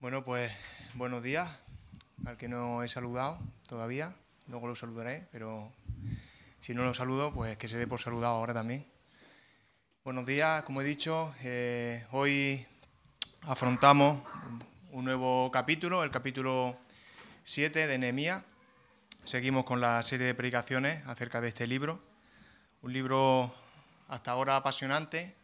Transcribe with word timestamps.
Bueno, 0.00 0.24
pues 0.24 0.50
buenos 0.94 1.22
días 1.22 1.50
al 2.24 2.38
que 2.38 2.48
no 2.48 2.82
he 2.82 2.88
saludado 2.88 3.38
todavía, 3.68 4.14
luego 4.48 4.66
lo 4.66 4.74
saludaré, 4.74 5.28
pero 5.30 5.70
si 6.58 6.72
no 6.72 6.84
lo 6.84 6.94
saludo, 6.94 7.34
pues 7.34 7.58
que 7.58 7.68
se 7.68 7.76
dé 7.76 7.86
por 7.86 8.00
saludado 8.00 8.36
ahora 8.36 8.54
también. 8.54 8.86
Buenos 10.02 10.24
días, 10.24 10.64
como 10.64 10.80
he 10.80 10.84
dicho, 10.84 11.34
eh, 11.42 12.06
hoy 12.12 12.66
afrontamos 13.42 14.22
un 14.90 15.04
nuevo 15.04 15.50
capítulo, 15.50 16.02
el 16.02 16.10
capítulo 16.10 16.78
7 17.44 17.86
de 17.86 17.98
Nehemías. 17.98 18.42
Seguimos 19.24 19.66
con 19.66 19.82
la 19.82 20.02
serie 20.02 20.28
de 20.28 20.34
predicaciones 20.34 21.06
acerca 21.06 21.42
de 21.42 21.48
este 21.48 21.66
libro, 21.66 22.00
un 22.80 22.94
libro 22.94 23.54
hasta 24.08 24.30
ahora 24.30 24.56
apasionante 24.56 25.36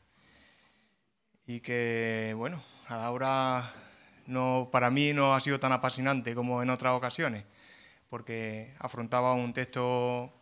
y 1.47 1.61
que, 1.61 2.33
bueno, 2.35 2.65
ahora 2.89 3.71
no, 4.27 4.69
para 4.73 4.91
mí 4.91 5.13
no 5.13 5.35
ha 5.35 5.41
sido 5.41 5.61
tan 5.61 5.73
apasionante 5.73 6.35
como 6.35 6.63
en 6.63 6.71
otras 6.71 6.93
ocasiones, 6.93 7.45
porque 8.11 8.75
afrontaba 8.79 9.35
un 9.35 9.53
texto 9.53 10.33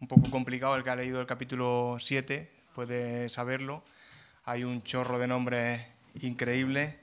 un 0.00 0.08
poco 0.08 0.30
complicado, 0.30 0.76
el 0.76 0.84
que 0.84 0.90
ha 0.90 0.96
leído 0.96 1.20
el 1.20 1.26
capítulo 1.26 1.96
7 1.98 2.50
puede 2.74 3.28
saberlo. 3.28 3.82
Hay 4.44 4.64
un 4.64 4.82
chorro 4.82 5.18
de 5.18 5.26
nombres 5.26 5.82
increíbles. 6.22 6.94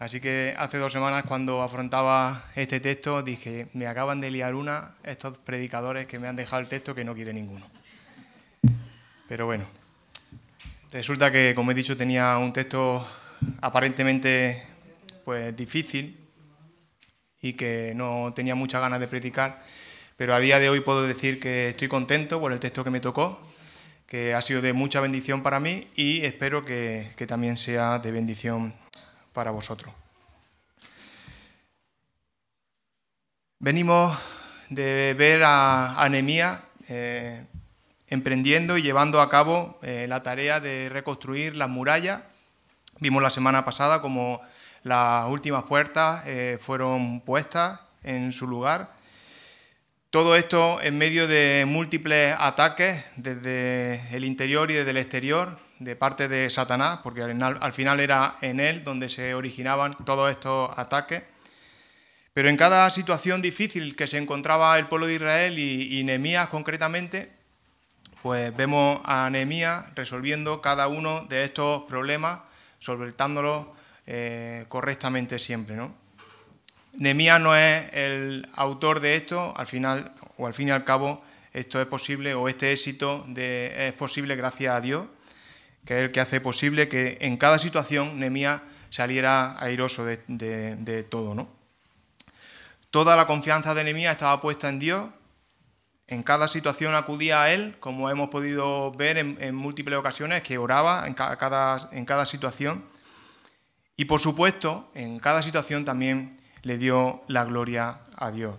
Así 0.00 0.20
que 0.20 0.54
hace 0.56 0.78
dos 0.78 0.92
semanas 0.92 1.24
cuando 1.26 1.62
afrontaba 1.62 2.44
este 2.54 2.78
texto 2.78 3.22
dije, 3.22 3.68
me 3.72 3.86
acaban 3.86 4.20
de 4.20 4.30
liar 4.30 4.54
una 4.54 4.94
estos 5.02 5.38
predicadores 5.38 6.06
que 6.06 6.18
me 6.18 6.28
han 6.28 6.36
dejado 6.36 6.62
el 6.62 6.68
texto 6.68 6.94
que 6.94 7.04
no 7.04 7.14
quiere 7.14 7.32
ninguno. 7.32 7.66
Pero 9.28 9.46
bueno, 9.46 9.66
resulta 10.92 11.30
que, 11.30 11.52
como 11.54 11.72
he 11.72 11.74
dicho, 11.74 11.96
tenía 11.96 12.38
un 12.38 12.52
texto 12.52 13.06
aparentemente 13.60 14.66
pues 15.28 15.54
difícil 15.54 16.16
y 17.42 17.52
que 17.52 17.92
no 17.94 18.32
tenía 18.34 18.54
muchas 18.54 18.80
ganas 18.80 18.98
de 18.98 19.08
predicar, 19.08 19.62
pero 20.16 20.34
a 20.34 20.38
día 20.38 20.58
de 20.58 20.70
hoy 20.70 20.80
puedo 20.80 21.02
decir 21.02 21.38
que 21.38 21.68
estoy 21.68 21.86
contento 21.86 22.40
por 22.40 22.50
el 22.50 22.60
texto 22.60 22.82
que 22.82 22.88
me 22.88 23.00
tocó, 23.00 23.38
que 24.06 24.32
ha 24.32 24.40
sido 24.40 24.62
de 24.62 24.72
mucha 24.72 25.02
bendición 25.02 25.42
para 25.42 25.60
mí 25.60 25.86
y 25.94 26.24
espero 26.24 26.64
que, 26.64 27.12
también 27.28 27.58
sea 27.58 27.98
de 27.98 28.10
bendición 28.10 28.74
para 29.34 29.50
vosotros. 29.50 29.92
Venimos 33.58 34.16
de 34.70 35.14
ver 35.18 35.42
a, 35.44 36.02
Anemía 36.02 36.58
eh, 36.88 37.44
emprendiendo 38.06 38.78
y 38.78 38.82
llevando 38.82 39.20
a 39.20 39.28
cabo 39.28 39.78
eh, 39.82 40.06
la 40.08 40.22
tarea 40.22 40.58
de 40.58 40.88
reconstruir 40.88 41.54
las 41.54 41.68
murallas. 41.68 42.22
Vimos 42.98 43.22
la 43.22 43.30
semana 43.30 43.66
pasada 43.66 44.00
como 44.00 44.40
las 44.82 45.26
últimas 45.28 45.64
puertas 45.64 46.24
eh, 46.26 46.58
fueron 46.60 47.20
puestas 47.20 47.80
en 48.02 48.32
su 48.32 48.46
lugar. 48.46 48.90
Todo 50.10 50.36
esto 50.36 50.80
en 50.80 50.96
medio 50.96 51.28
de 51.28 51.64
múltiples 51.66 52.34
ataques 52.38 53.04
desde 53.16 54.02
el 54.16 54.24
interior 54.24 54.70
y 54.70 54.74
desde 54.74 54.90
el 54.90 54.96
exterior 54.96 55.58
de 55.78 55.96
parte 55.96 56.28
de 56.28 56.48
Satanás, 56.50 57.00
porque 57.02 57.22
al, 57.22 57.72
final 57.72 58.00
era 58.00 58.36
en 58.40 58.58
él 58.58 58.84
donde 58.84 59.08
se 59.08 59.34
originaban 59.34 59.94
todos 60.04 60.30
estos 60.30 60.70
ataques. 60.78 61.22
Pero 62.32 62.48
en 62.48 62.56
cada 62.56 62.88
situación 62.90 63.42
difícil 63.42 63.96
que 63.96 64.06
se 64.06 64.18
encontraba 64.18 64.78
el 64.78 64.86
pueblo 64.86 65.06
de 65.06 65.14
Israel 65.14 65.58
y, 65.58 66.00
y 66.00 66.36
concretamente, 66.50 67.32
pues 68.22 68.54
vemos 68.56 69.00
a 69.04 69.28
Nehemías 69.30 69.94
resolviendo 69.94 70.60
cada 70.60 70.88
uno 70.88 71.26
de 71.28 71.44
estos 71.44 71.84
problemas, 71.84 72.40
solventándolos 72.78 73.77
eh, 74.10 74.64
correctamente 74.68 75.38
siempre. 75.38 75.76
¿no? 75.76 75.94
Nemía 76.94 77.38
no 77.38 77.54
es 77.54 77.92
el 77.92 78.48
autor 78.54 79.00
de 79.00 79.16
esto, 79.16 79.52
al 79.54 79.66
final, 79.66 80.14
o 80.38 80.46
al 80.46 80.54
fin 80.54 80.68
y 80.68 80.70
al 80.70 80.84
cabo, 80.84 81.22
esto 81.52 81.78
es 81.78 81.86
posible, 81.86 82.32
o 82.32 82.48
este 82.48 82.72
éxito 82.72 83.26
es 83.36 83.92
posible 83.92 84.34
gracias 84.34 84.74
a 84.74 84.80
Dios, 84.80 85.06
que 85.84 85.98
es 85.98 86.02
el 86.04 86.10
que 86.10 86.20
hace 86.20 86.40
posible 86.40 86.88
que 86.88 87.18
en 87.20 87.36
cada 87.36 87.58
situación 87.58 88.18
Nemía 88.18 88.62
saliera 88.88 89.62
airoso 89.62 90.06
de, 90.06 91.06
todo. 91.10 91.34
¿no? 91.34 91.46
Toda 92.90 93.14
la 93.14 93.26
confianza 93.26 93.74
de 93.74 93.84
Nemía 93.84 94.12
estaba 94.12 94.40
puesta 94.40 94.70
en 94.70 94.78
Dios, 94.78 95.10
en 96.06 96.22
cada 96.22 96.48
situación 96.48 96.94
acudía 96.94 97.42
a 97.42 97.52
Él, 97.52 97.76
como 97.78 98.08
hemos 98.08 98.30
podido 98.30 98.90
ver 98.92 99.18
en, 99.18 99.54
múltiples 99.54 99.98
ocasiones, 99.98 100.42
que 100.42 100.56
oraba 100.56 101.06
en 101.06 101.12
cada 102.06 102.24
situación. 102.24 102.82
Y 104.00 104.04
por 104.04 104.20
supuesto, 104.20 104.92
en 104.94 105.18
cada 105.18 105.42
situación 105.42 105.84
también 105.84 106.38
le 106.62 106.78
dio 106.78 107.24
la 107.26 107.44
gloria 107.44 107.98
a 108.16 108.30
Dios. 108.30 108.54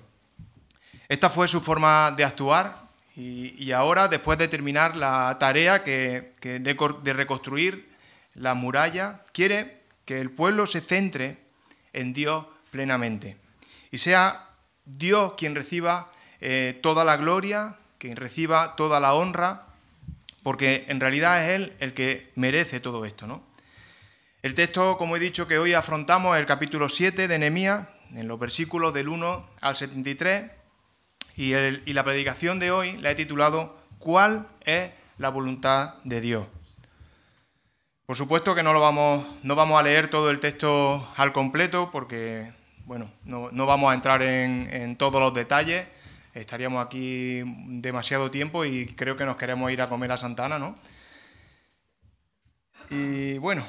Esta 1.08 1.30
fue 1.30 1.48
su 1.48 1.62
forma 1.62 2.12
de 2.12 2.26
actuar 2.26 2.76
y, 3.16 3.72
ahora, 3.72 4.10
después 4.10 4.38
de 4.38 4.50
terminar 4.50 4.98
la 4.98 5.38
tarea 5.40 5.82
que, 5.84 6.34
de, 6.42 7.14
reconstruir 7.14 7.90
la 8.36 8.54
muralla, 8.54 9.24
quiere 9.32 9.82
que 10.04 10.20
el 10.20 10.30
pueblo 10.30 10.68
se 10.68 10.82
centre 10.82 11.38
en 11.94 12.12
Dios 12.12 12.46
plenamente 12.70 13.38
y 13.92 13.98
sea 13.98 14.46
Dios 14.86 15.34
quien 15.38 15.56
reciba 15.56 16.12
eh, 16.42 16.78
toda 16.84 17.06
la 17.06 17.16
gloria, 17.16 17.78
quien 17.98 18.18
reciba 18.18 18.76
toda 18.76 19.00
la 19.00 19.14
honra, 19.14 19.64
porque 20.44 20.84
en 20.90 21.00
realidad 21.00 21.44
es 21.44 21.56
Él 21.56 21.74
el 21.80 21.94
que 21.94 22.30
merece 22.36 22.82
todo 22.82 23.06
esto, 23.06 23.26
¿no? 23.26 23.49
El 24.42 24.56
texto, 24.56 24.98
como 24.98 25.18
he 25.18 25.20
dicho, 25.20 25.50
que 25.50 25.60
hoy 25.60 25.74
afrontamos 25.74 26.34
es 26.36 26.40
el 26.40 26.46
capítulo 26.46 26.88
7 26.88 27.28
de 27.28 27.40
Nehemías, 27.40 27.90
en 28.16 28.30
los 28.30 28.40
versículos 28.40 28.94
del 28.94 29.10
1 29.10 29.46
al 29.60 29.76
73, 29.76 30.50
y, 31.36 31.54
y 31.54 31.92
la 31.94 32.06
predicación 32.06 32.58
de 32.58 32.72
hoy 32.72 32.96
la 32.98 33.12
he 33.12 33.16
titulado 33.16 33.78
¿Cuál 33.98 34.48
es 34.62 34.92
la 35.18 35.28
voluntad 35.28 35.96
de 36.06 36.22
Dios? 36.22 36.48
Por 38.06 38.16
supuesto 38.16 38.56
que 38.56 38.64
no, 38.64 38.72
lo 38.72 38.80
vamos, 38.80 39.26
no 39.44 39.56
vamos 39.56 39.78
a 39.78 39.84
leer 39.84 40.10
todo 40.10 40.32
el 40.32 40.40
texto 40.40 41.06
al 41.18 41.34
completo 41.34 41.90
porque, 41.92 42.54
bueno, 42.86 43.12
no, 43.26 43.52
vamos 43.66 43.92
a 43.92 43.94
entrar 43.94 44.22
en, 44.22 44.70
en, 44.72 44.96
todos 44.96 45.20
los 45.20 45.34
detalles. 45.34 45.86
Estaríamos 46.34 46.86
aquí 46.86 47.44
demasiado 47.68 48.32
tiempo 48.32 48.64
y 48.64 48.86
creo 48.96 49.18
que 49.18 49.26
nos 49.26 49.36
queremos 49.36 49.70
ir 49.70 49.82
a 49.82 49.90
comer 49.90 50.14
a 50.14 50.18
Santana, 50.18 50.58
¿no? 50.58 50.76
Y 52.90 53.38
bueno, 53.38 53.66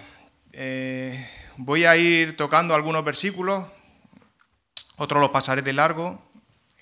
eh, 0.53 1.29
voy 1.57 1.85
a 1.85 1.97
ir 1.97 2.37
tocando 2.37 2.75
algunos 2.75 3.05
versículos, 3.05 3.65
otros 4.97 5.21
los 5.21 5.31
pasaré 5.31 5.63
de 5.63 5.73
largo, 5.73 6.21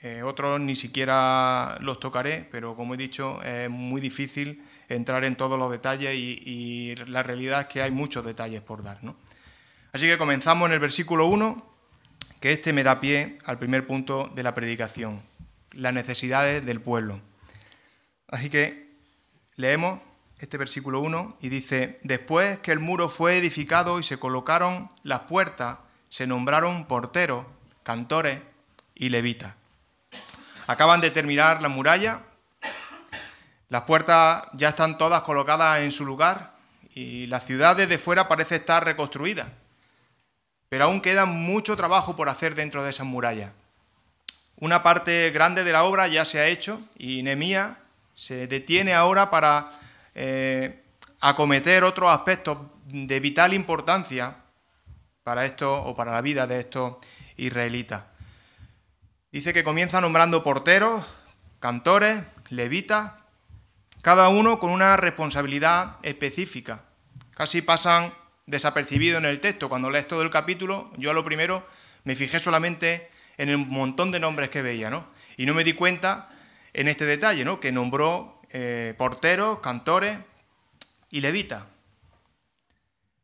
eh, 0.02 0.22
otros 0.22 0.60
ni 0.60 0.76
siquiera 0.76 1.76
los 1.80 1.98
tocaré, 1.98 2.48
pero 2.52 2.76
como 2.76 2.94
he 2.94 2.96
dicho, 2.96 3.42
es 3.42 3.68
muy 3.68 4.00
difícil 4.00 4.62
entrar 4.88 5.24
en 5.24 5.36
todos 5.36 5.58
los 5.58 5.70
detalles 5.70 6.14
y, 6.14 6.94
la 7.06 7.22
realidad 7.22 7.62
es 7.62 7.66
que 7.66 7.82
hay 7.82 7.90
muchos 7.90 8.24
detalles 8.24 8.62
por 8.62 8.82
dar. 8.82 8.98
Así 9.92 10.06
que 10.06 10.18
comenzamos 10.18 10.66
en 10.66 10.72
el 10.72 10.78
versículo 10.78 11.26
1, 11.26 11.64
que 12.40 12.52
este 12.52 12.72
me 12.72 12.84
da 12.84 13.00
pie 13.00 13.38
al 13.44 13.58
primer 13.58 13.86
punto 13.86 14.30
de 14.34 14.42
la 14.42 14.54
predicación, 14.54 15.22
las 15.72 15.92
necesidades 15.92 16.64
del 16.64 16.80
pueblo. 16.80 17.20
Así 18.28 18.50
que 18.50 18.88
leemos 19.56 20.00
este 20.38 20.58
versículo 20.58 21.00
1, 21.00 21.36
y 21.40 21.48
dice, 21.48 21.98
después 22.02 22.58
que 22.58 22.72
el 22.72 22.78
muro 22.78 23.08
fue 23.08 23.38
edificado 23.38 23.98
y 23.98 24.02
se 24.02 24.18
colocaron 24.18 24.88
las 25.02 25.20
puertas, 25.20 25.78
se 26.08 26.26
nombraron 26.26 26.86
porteros, 26.86 27.44
cantores 27.82 28.40
y 28.94 29.08
levitas. 29.08 29.54
Acaban 30.66 31.00
de 31.00 31.10
terminar 31.10 31.60
la 31.62 31.68
muralla, 31.68 32.20
las 33.68 33.82
puertas 33.82 34.44
ya 34.54 34.70
están 34.70 34.96
todas 34.96 35.22
colocadas 35.22 35.80
en 35.80 35.92
su 35.92 36.06
lugar 36.06 36.52
y 36.94 37.26
la 37.26 37.40
ciudad 37.40 37.76
desde 37.76 37.98
fuera 37.98 38.28
parece 38.28 38.56
estar 38.56 38.84
reconstruida, 38.84 39.52
pero 40.68 40.84
aún 40.84 41.00
queda 41.00 41.26
mucho 41.26 41.76
trabajo 41.76 42.16
por 42.16 42.28
hacer 42.28 42.54
dentro 42.54 42.82
de 42.82 42.90
esas 42.90 43.06
murallas. 43.06 43.52
Una 44.56 44.82
parte 44.82 45.30
grande 45.30 45.64
de 45.64 45.72
la 45.72 45.84
obra 45.84 46.08
ya 46.08 46.24
se 46.24 46.40
ha 46.40 46.46
hecho 46.46 46.80
y 46.96 47.22
Nemía 47.22 47.78
se 48.14 48.46
detiene 48.46 48.94
ahora 48.94 49.30
para 49.30 49.70
eh, 50.20 50.82
acometer 51.20 51.84
otros 51.84 52.10
aspectos 52.10 52.58
de 52.86 53.20
vital 53.20 53.54
importancia 53.54 54.36
para 55.22 55.46
esto 55.46 55.80
o 55.80 55.94
para 55.94 56.10
la 56.10 56.20
vida 56.22 56.48
de 56.48 56.58
estos 56.58 56.96
israelitas. 57.36 58.02
Dice 59.30 59.52
que 59.52 59.62
comienza 59.62 60.00
nombrando 60.00 60.42
porteros, 60.42 61.04
cantores, 61.60 62.24
levitas, 62.48 63.12
cada 64.02 64.28
uno 64.28 64.58
con 64.58 64.70
una 64.70 64.96
responsabilidad 64.96 65.98
específica. 66.02 66.82
Casi 67.34 67.62
pasan 67.62 68.12
desapercibidos 68.46 69.22
en 69.22 69.26
el 69.26 69.38
texto. 69.38 69.68
Cuando 69.68 69.88
lees 69.88 70.08
todo 70.08 70.22
el 70.22 70.30
capítulo, 70.30 70.90
yo 70.96 71.12
a 71.12 71.14
lo 71.14 71.24
primero 71.24 71.64
me 72.02 72.16
fijé 72.16 72.40
solamente 72.40 73.08
en 73.36 73.50
el 73.50 73.58
montón 73.58 74.10
de 74.10 74.18
nombres 74.18 74.50
que 74.50 74.62
veía, 74.62 74.90
¿no? 74.90 75.06
Y 75.36 75.46
no 75.46 75.54
me 75.54 75.62
di 75.62 75.74
cuenta 75.74 76.28
en 76.72 76.88
este 76.88 77.04
detalle, 77.04 77.44
¿no? 77.44 77.60
Que 77.60 77.70
nombró 77.70 78.37
eh, 78.50 78.94
porteros, 78.96 79.60
cantores 79.60 80.18
y 81.10 81.20
levitas. 81.20 81.62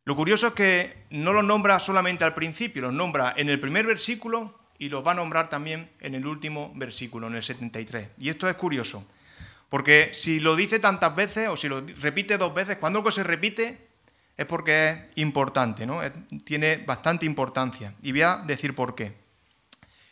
Lo 0.05 0.17
curioso 0.17 0.49
es 0.49 0.55
que 0.55 1.05
no 1.11 1.33
los 1.33 1.45
nombra 1.45 1.81
solamente 1.81 2.25
al 2.25 2.35
principio, 2.35 2.83
los 2.83 2.93
nombra 2.93 3.33
en 3.37 3.49
el 3.49 3.59
primer 3.59 3.87
versículo 3.87 4.59
y 4.79 4.91
los 4.91 5.07
va 5.07 5.13
a 5.13 5.15
nombrar 5.15 5.49
también 5.49 5.91
en 6.01 6.15
el 6.15 6.27
último 6.27 6.73
versículo, 6.75 7.29
en 7.29 7.37
el 7.37 7.43
73. 7.43 8.09
Y 8.19 8.29
esto 8.29 8.49
es 8.49 8.57
curioso, 8.57 9.07
porque 9.71 10.11
si 10.13 10.41
lo 10.41 10.57
dice 10.57 10.79
tantas 10.79 11.17
veces 11.17 11.49
o 11.49 11.57
si 11.57 11.69
lo 11.69 11.81
repite 12.01 12.37
dos 12.37 12.53
veces, 12.53 12.77
cuando 12.77 12.99
algo 12.99 13.11
se 13.11 13.23
repite 13.23 13.79
es 14.37 14.47
porque 14.47 14.91
es 14.91 14.99
importante, 15.17 15.87
¿no? 15.87 16.01
tiene 16.45 16.79
bastante 16.79 17.25
importancia. 17.25 17.95
Y 18.03 18.13
voy 18.13 18.23
a 18.23 18.37
decir 18.45 18.75
por 18.75 18.95
qué. 18.95 19.15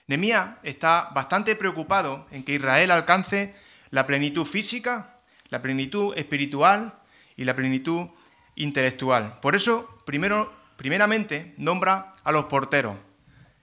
Nemías 0.06 0.56
está 0.62 1.10
bastante 1.14 1.56
preocupado 1.56 2.26
en 2.30 2.44
que 2.44 2.54
Israel 2.54 2.90
alcance 2.90 3.54
la 3.92 4.06
plenitud 4.06 4.44
física, 4.44 5.18
la 5.50 5.62
plenitud 5.62 6.16
espiritual 6.16 6.94
y 7.36 7.44
la 7.44 7.54
plenitud 7.54 8.08
intelectual. 8.56 9.38
Por 9.40 9.54
eso, 9.54 10.02
primero, 10.04 10.52
primeramente, 10.76 11.54
nombra 11.58 12.14
a 12.24 12.32
los 12.32 12.46
porteros. 12.46 12.96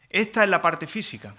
Esta 0.10 0.44
es 0.44 0.50
la 0.50 0.62
parte 0.62 0.88
física. 0.88 1.36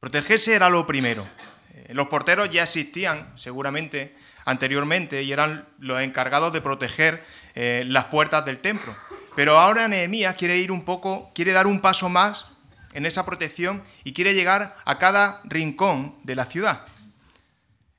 Protegerse 0.00 0.54
era 0.54 0.68
lo 0.68 0.86
primero. 0.86 1.26
Eh, 1.72 1.94
los 1.94 2.08
porteros 2.08 2.50
ya 2.50 2.64
existían, 2.64 3.32
seguramente, 3.38 4.14
anteriormente 4.44 5.22
y 5.22 5.32
eran 5.32 5.66
los 5.78 6.00
encargados 6.02 6.52
de 6.52 6.60
proteger 6.60 7.24
eh, 7.54 7.84
las 7.86 8.04
puertas 8.04 8.44
del 8.44 8.58
templo. 8.58 8.94
Pero 9.36 9.56
ahora 9.56 9.86
Nehemías 9.86 10.34
quiere 10.34 10.56
ir 10.56 10.72
un 10.72 10.84
poco, 10.84 11.30
quiere 11.32 11.52
dar 11.52 11.68
un 11.68 11.80
paso 11.80 12.08
más 12.08 12.46
en 12.92 13.06
esa 13.06 13.24
protección 13.24 13.82
y 14.02 14.14
quiere 14.14 14.34
llegar 14.34 14.76
a 14.84 14.98
cada 14.98 15.40
rincón 15.44 16.16
de 16.24 16.34
la 16.34 16.44
ciudad. 16.44 16.84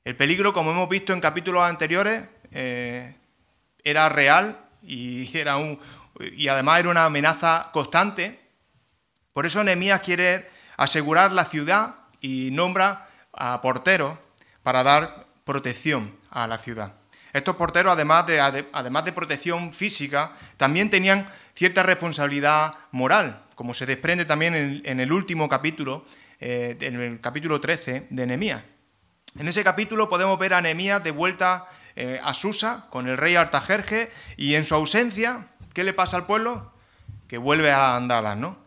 El 0.04 0.16
peligro, 0.16 0.52
como 0.52 0.70
hemos 0.70 0.88
visto 0.88 1.12
en 1.12 1.20
capítulos 1.20 1.62
anteriores, 1.62 2.26
eh, 2.52 3.14
era 3.84 4.08
real 4.08 4.58
y, 4.82 5.36
era 5.36 5.56
un, 5.56 5.78
y 6.36 6.48
además 6.48 6.80
era 6.80 6.88
una 6.88 7.04
amenaza 7.04 7.68
constante. 7.72 8.40
Por 9.32 9.46
eso 9.46 9.62
Nehemías 9.62 10.00
quiere 10.00 10.48
asegurar 10.76 11.32
la 11.32 11.44
ciudad 11.44 11.96
y 12.20 12.50
nombra 12.52 13.08
a 13.32 13.60
porteros 13.60 14.18
para 14.62 14.82
dar 14.82 15.26
protección 15.44 16.16
a 16.30 16.46
la 16.46 16.58
ciudad. 16.58 16.94
Estos 17.32 17.56
porteros, 17.56 17.92
además 17.92 18.26
de, 18.26 18.40
además 18.40 19.04
de 19.04 19.12
protección 19.12 19.72
física, 19.72 20.32
también 20.56 20.90
tenían 20.90 21.28
cierta 21.54 21.82
responsabilidad 21.82 22.74
moral, 22.90 23.44
como 23.54 23.72
se 23.72 23.86
desprende 23.86 24.24
también 24.24 24.82
en, 24.84 25.00
el 25.00 25.12
último 25.12 25.48
capítulo, 25.48 26.04
eh, 26.40 26.76
en 26.80 27.00
el 27.00 27.20
capítulo 27.20 27.60
13 27.60 28.08
de 28.10 28.26
Nehemías. 28.26 28.62
En 29.38 29.46
ese 29.46 29.62
capítulo 29.62 30.08
podemos 30.08 30.38
ver 30.40 30.54
a 30.54 30.60
Nehemías 30.60 31.04
de 31.04 31.12
vuelta 31.12 31.66
eh, 31.94 32.18
a 32.22 32.34
Susa 32.34 32.86
con 32.90 33.06
el 33.06 33.16
rey 33.16 33.36
Artajerje 33.36 34.10
y 34.36 34.56
en 34.56 34.64
su 34.64 34.74
ausencia, 34.74 35.46
¿qué 35.72 35.84
le 35.84 35.92
pasa 35.92 36.16
al 36.16 36.26
pueblo? 36.26 36.72
Que 37.28 37.38
vuelve 37.38 37.70
a 37.70 37.94
andadas, 37.94 38.36
¿no? 38.36 38.58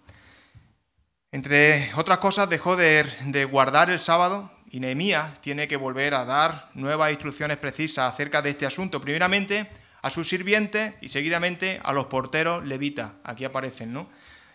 Entre 1.33 1.91
otras 1.95 2.19
cosas, 2.19 2.49
dejó 2.49 2.77
de, 2.77 3.05
de 3.25 3.43
guardar 3.43 3.89
el 3.89 3.99
sábado 3.99 4.51
y 4.69 4.79
Nehemías 4.79 5.41
tiene 5.41 5.67
que 5.67 5.75
volver 5.75 6.13
a 6.13 6.23
dar 6.23 6.69
nuevas 6.75 7.11
instrucciones 7.11 7.57
precisas 7.57 8.13
acerca 8.13 8.41
de 8.41 8.51
este 8.51 8.65
asunto. 8.65 9.01
Primeramente 9.01 9.69
a 10.01 10.09
sus 10.09 10.29
sirvientes 10.29 10.95
y 11.01 11.09
seguidamente 11.09 11.81
a 11.83 11.91
los 11.91 12.05
porteros 12.05 12.65
levitas. 12.65 13.11
Aquí 13.25 13.43
aparecen, 13.43 13.91
¿no? 13.91 14.09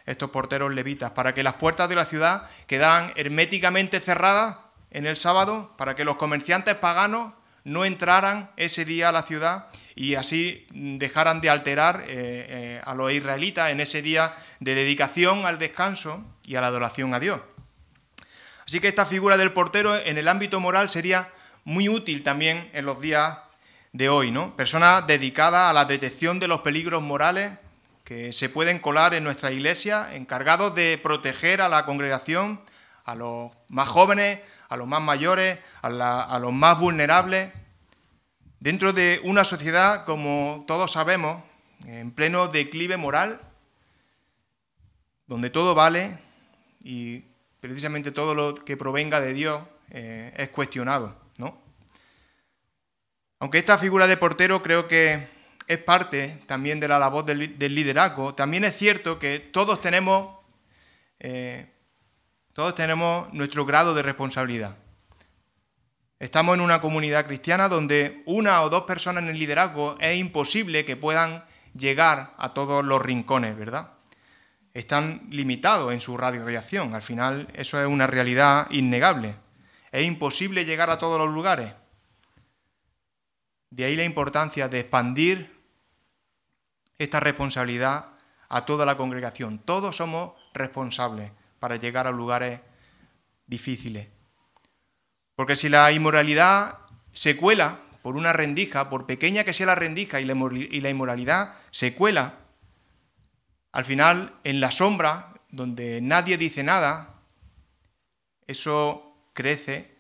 Estos 0.06 0.30
porteros 0.30 0.72
levitas, 0.72 1.10
para 1.10 1.34
que 1.34 1.42
las 1.42 1.54
puertas 1.54 1.86
de 1.88 1.96
la 1.96 2.06
ciudad 2.06 2.48
quedaran 2.66 3.12
herméticamente 3.14 4.00
cerradas 4.00 4.56
en 4.90 5.06
el 5.06 5.16
sábado, 5.16 5.74
para 5.76 5.94
que 5.94 6.04
los 6.04 6.16
comerciantes 6.16 6.74
paganos 6.76 7.34
no 7.64 7.84
entraran 7.84 8.50
ese 8.56 8.84
día 8.84 9.10
a 9.10 9.12
la 9.12 9.22
ciudad 9.22 9.66
y 9.94 10.14
así 10.14 10.66
dejaran 10.70 11.40
de 11.40 11.50
alterar 11.50 12.04
eh, 12.06 12.06
eh, 12.08 12.82
a 12.84 12.94
los 12.94 13.12
israelitas 13.12 13.70
en 13.70 13.80
ese 13.80 14.00
día 14.00 14.32
de 14.60 14.74
dedicación 14.74 15.44
al 15.44 15.58
descanso 15.58 16.24
y 16.44 16.54
a 16.54 16.60
la 16.60 16.68
adoración 16.68 17.14
a 17.14 17.20
Dios. 17.20 17.40
Así 18.64 18.80
que 18.80 18.88
esta 18.88 19.06
figura 19.06 19.36
del 19.36 19.52
portero 19.52 19.96
en 19.96 20.18
el 20.18 20.28
ámbito 20.28 20.60
moral 20.60 20.88
sería 20.88 21.28
muy 21.64 21.88
útil 21.88 22.22
también 22.22 22.70
en 22.72 22.86
los 22.86 23.00
días 23.00 23.38
de 23.92 24.08
hoy, 24.08 24.30
¿no? 24.30 24.54
Persona 24.56 25.02
dedicada 25.02 25.68
a 25.68 25.72
la 25.72 25.84
detección 25.84 26.38
de 26.38 26.48
los 26.48 26.60
peligros 26.60 27.02
morales 27.02 27.58
que 28.04 28.32
se 28.32 28.48
pueden 28.48 28.78
colar 28.78 29.14
en 29.14 29.24
nuestra 29.24 29.50
iglesia, 29.50 30.10
encargados 30.12 30.74
de 30.74 30.98
proteger 31.02 31.60
a 31.60 31.68
la 31.68 31.84
congregación, 31.84 32.60
a 33.08 33.14
los 33.14 33.50
más 33.68 33.88
jóvenes, 33.88 34.40
a 34.68 34.76
los 34.76 34.86
más 34.86 35.00
mayores, 35.00 35.58
a, 35.80 36.38
los 36.38 36.52
más 36.52 36.78
vulnerables. 36.78 37.50
Dentro 38.60 38.92
de 38.92 39.18
una 39.24 39.44
sociedad, 39.44 40.04
como 40.04 40.64
todos 40.66 40.92
sabemos, 40.92 41.42
en 41.86 42.10
pleno 42.10 42.48
declive 42.48 42.98
moral, 42.98 43.40
donde 45.26 45.48
todo 45.48 45.74
vale 45.74 46.18
y 46.84 47.24
precisamente 47.60 48.12
todo 48.12 48.34
lo 48.34 48.54
que 48.54 48.76
provenga 48.76 49.22
de 49.22 49.32
Dios 49.32 49.62
eh, 49.90 50.34
es 50.36 50.50
cuestionado, 50.50 51.16
¿no? 51.38 51.58
Aunque 53.38 53.56
esta 53.56 53.78
figura 53.78 54.06
de 54.06 54.18
portero 54.18 54.62
creo 54.62 54.86
que 54.86 55.28
es 55.66 55.78
parte 55.78 56.42
también 56.44 56.78
de 56.78 56.88
la 56.88 56.98
labor 56.98 57.24
del, 57.24 57.74
liderazgo, 57.74 58.34
también 58.34 58.64
es 58.64 58.76
cierto 58.76 59.18
que 59.18 59.38
todos 59.38 59.80
tenemos, 59.80 60.36
eh, 61.20 61.68
todos 62.58 62.74
tenemos 62.74 63.32
nuestro 63.32 63.64
grado 63.64 63.94
de 63.94 64.02
responsabilidad. 64.02 64.76
Estamos 66.18 66.56
en 66.56 66.60
una 66.60 66.80
comunidad 66.80 67.24
cristiana 67.24 67.68
donde 67.68 68.24
una 68.26 68.62
o 68.62 68.68
dos 68.68 68.82
personas 68.82 69.22
en 69.22 69.28
el 69.28 69.38
liderazgo 69.38 69.96
es 70.00 70.18
imposible 70.18 70.84
que 70.84 70.96
puedan 70.96 71.44
llegar 71.72 72.32
a 72.36 72.54
todos 72.54 72.84
los 72.84 73.00
rincones, 73.00 73.56
¿verdad? 73.56 73.92
están 74.74 75.28
limitados 75.30 75.92
en 75.92 76.00
su 76.00 76.16
radio 76.16 76.44
de 76.44 76.58
acción. 76.58 76.96
Al 76.96 77.02
final 77.02 77.46
eso 77.54 77.80
es 77.80 77.86
una 77.86 78.08
realidad 78.08 78.66
innegable. 78.70 79.36
Es 79.92 80.04
imposible 80.04 80.64
llegar 80.64 80.90
a 80.90 80.98
todos 80.98 81.16
los 81.16 81.32
lugares. 81.32 81.72
De 83.70 83.84
ahí 83.84 83.94
la 83.94 84.02
importancia 84.02 84.68
de 84.68 84.80
expandir 84.80 85.62
esta 86.98 87.20
responsabilidad 87.20 88.06
a 88.48 88.64
toda 88.64 88.84
la 88.84 88.96
congregación. 88.96 89.60
Todos 89.60 89.94
somos 89.94 90.32
responsables 90.54 91.30
para 91.58 91.76
llegar 91.76 92.06
a 92.06 92.12
lugares 92.12 92.60
difíciles. 93.46 94.08
Porque 95.34 95.56
si 95.56 95.68
la 95.68 95.90
inmoralidad 95.92 96.78
se 97.12 97.36
cuela 97.36 97.78
por 98.02 98.16
una 98.16 98.32
rendija, 98.32 98.90
por 98.90 99.06
pequeña 99.06 99.44
que 99.44 99.52
sea 99.52 99.66
la 99.66 99.74
rendija 99.74 100.20
y 100.20 100.24
la 100.24 100.90
inmoralidad 100.90 101.54
se 101.70 101.94
cuela, 101.94 102.34
al 103.72 103.84
final, 103.84 104.34
en 104.44 104.60
la 104.60 104.70
sombra, 104.70 105.34
donde 105.50 106.00
nadie 106.00 106.38
dice 106.38 106.62
nada, 106.62 107.14
eso 108.46 109.14
crece, 109.34 109.94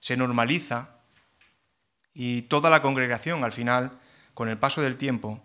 se 0.00 0.16
normaliza 0.16 0.96
y 2.14 2.42
toda 2.42 2.70
la 2.70 2.82
congregación 2.82 3.44
al 3.44 3.52
final, 3.52 3.98
con 4.34 4.48
el 4.48 4.58
paso 4.58 4.80
del 4.80 4.96
tiempo, 4.96 5.42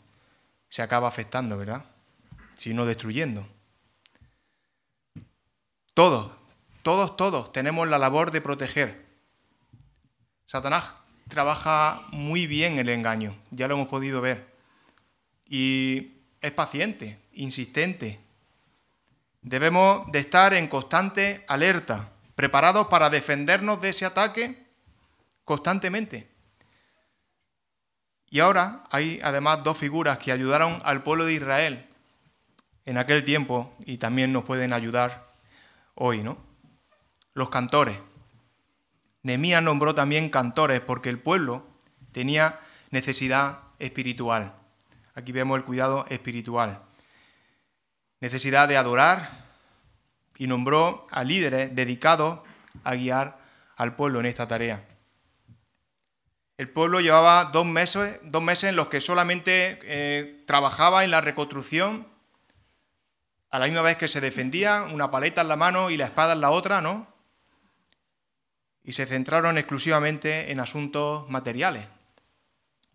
se 0.69 0.81
acaba 0.81 1.07
afectando, 1.07 1.57
¿verdad? 1.57 1.85
Si 2.57 2.73
no 2.73 2.85
destruyendo. 2.85 3.47
Todos, 5.95 6.29
todos, 6.83 7.15
todos 7.15 7.53
tenemos 7.53 7.87
la 7.87 7.97
labor 7.97 8.29
de 8.29 8.41
proteger. 8.41 9.05
Satanás 10.45 10.91
trabaja 11.29 12.01
muy 12.11 12.47
bien 12.47 12.77
el 12.79 12.89
engaño, 12.89 13.33
ya 13.49 13.69
lo 13.69 13.75
hemos 13.75 13.87
podido 13.87 14.19
ver. 14.19 14.45
Y 15.47 16.11
es 16.41 16.51
paciente, 16.51 17.17
insistente. 17.31 18.19
Debemos 19.41 20.11
de 20.11 20.19
estar 20.19 20.53
en 20.53 20.67
constante 20.67 21.45
alerta, 21.47 22.09
preparados 22.35 22.87
para 22.87 23.09
defendernos 23.09 23.79
de 23.79 23.89
ese 23.91 24.03
ataque 24.03 24.67
constantemente. 25.45 26.29
Y 28.29 28.41
ahora 28.41 28.83
hay 28.91 29.21
además 29.23 29.63
dos 29.63 29.77
figuras 29.77 30.17
que 30.17 30.33
ayudaron 30.33 30.81
al 30.83 31.03
pueblo 31.03 31.23
de 31.23 31.35
Israel 31.35 31.85
en 32.85 32.97
aquel 32.97 33.23
tiempo 33.23 33.73
y 33.85 33.97
también 33.97 34.33
nos 34.33 34.43
pueden 34.43 34.73
ayudar 34.73 35.24
hoy, 35.95 36.21
¿no? 36.21 36.37
Los 37.33 37.49
cantores. 37.49 37.97
Nemías 39.23 39.63
nombró 39.63 39.95
también 39.95 40.29
cantores 40.29 40.81
porque 40.81 41.09
el 41.09 41.19
pueblo 41.19 41.65
tenía 42.11 42.59
necesidad 42.91 43.59
espiritual. 43.79 44.53
Aquí 45.15 45.31
vemos 45.31 45.57
el 45.57 45.65
cuidado 45.65 46.05
espiritual 46.09 46.85
necesidad 48.25 48.67
de 48.67 48.77
adorar 48.77 49.29
y 50.37 50.47
nombró 50.47 51.07
a 51.11 51.23
líderes 51.23 51.75
dedicados 51.75 52.39
a 52.83 52.95
guiar 52.95 53.37
al 53.77 53.95
pueblo 53.95 54.19
en 54.19 54.25
esta 54.25 54.47
tarea. 54.47 54.83
El 56.57 56.69
pueblo 56.69 57.01
llevaba 57.01 57.45
dos 57.45 57.65
meses, 57.65 58.19
dos 58.23 58.41
meses 58.41 58.69
en 58.69 58.75
los 58.77 58.87
que 58.87 58.99
solamente 58.99 59.79
eh, 59.83 60.43
trabajaba 60.47 61.03
en 61.03 61.11
la 61.11 61.21
reconstrucción, 61.21 62.07
a 63.55 63.59
la 63.59 63.67
misma 63.67 63.83
vez 63.83 63.95
que 63.95 64.09
se 64.09 64.19
defendía, 64.19 64.83
una 64.91 65.09
paleta 65.09 65.39
en 65.39 65.47
la 65.47 65.55
mano 65.55 65.89
y 65.89 65.95
la 65.95 66.03
espada 66.03 66.33
en 66.33 66.41
la 66.41 66.49
otra, 66.49 66.81
¿no? 66.81 67.07
Y 68.83 68.91
se 68.91 69.05
centraron 69.05 69.57
exclusivamente 69.57 70.51
en 70.51 70.59
asuntos 70.59 71.29
materiales, 71.29 71.87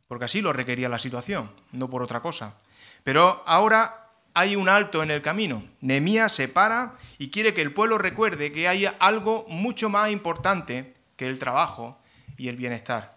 porque 0.06 0.26
así 0.26 0.42
lo 0.42 0.52
requería 0.52 0.90
la 0.90 0.98
situación, 0.98 1.50
no 1.72 1.88
por 1.88 2.02
otra 2.02 2.20
cosa. 2.20 2.58
Pero 3.04 3.42
ahora 3.46 4.10
hay 4.34 4.54
un 4.54 4.68
alto 4.68 5.02
en 5.02 5.10
el 5.10 5.22
camino. 5.22 5.64
Nehemías 5.80 6.34
se 6.34 6.46
para 6.46 6.92
y 7.16 7.30
quiere 7.30 7.54
que 7.54 7.62
el 7.62 7.72
pueblo 7.72 7.96
recuerde 7.96 8.52
que 8.52 8.68
hay 8.68 8.86
algo 8.98 9.46
mucho 9.48 9.88
más 9.88 10.10
importante 10.10 10.94
que 11.16 11.26
el 11.26 11.38
trabajo 11.38 11.98
y 12.36 12.48
el 12.48 12.56
bienestar. 12.56 13.16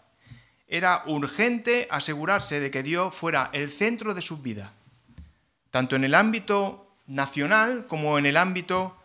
Era 0.66 1.04
urgente 1.08 1.90
asegurarse 1.92 2.62
de 2.62 2.72
que 2.72 2.84
Dios 2.84 3.14
fuera 3.14 3.50
el 3.52 3.70
centro 3.70 4.14
de 4.14 4.22
sus 4.22 4.42
vidas, 4.42 4.72
tanto 5.72 5.98
en 5.98 6.06
el 6.06 6.16
ámbito 6.16 6.83
nacional 7.08 7.86
como 7.88 8.18
en 8.18 8.26
el 8.26 8.38
ámbito 8.38 8.98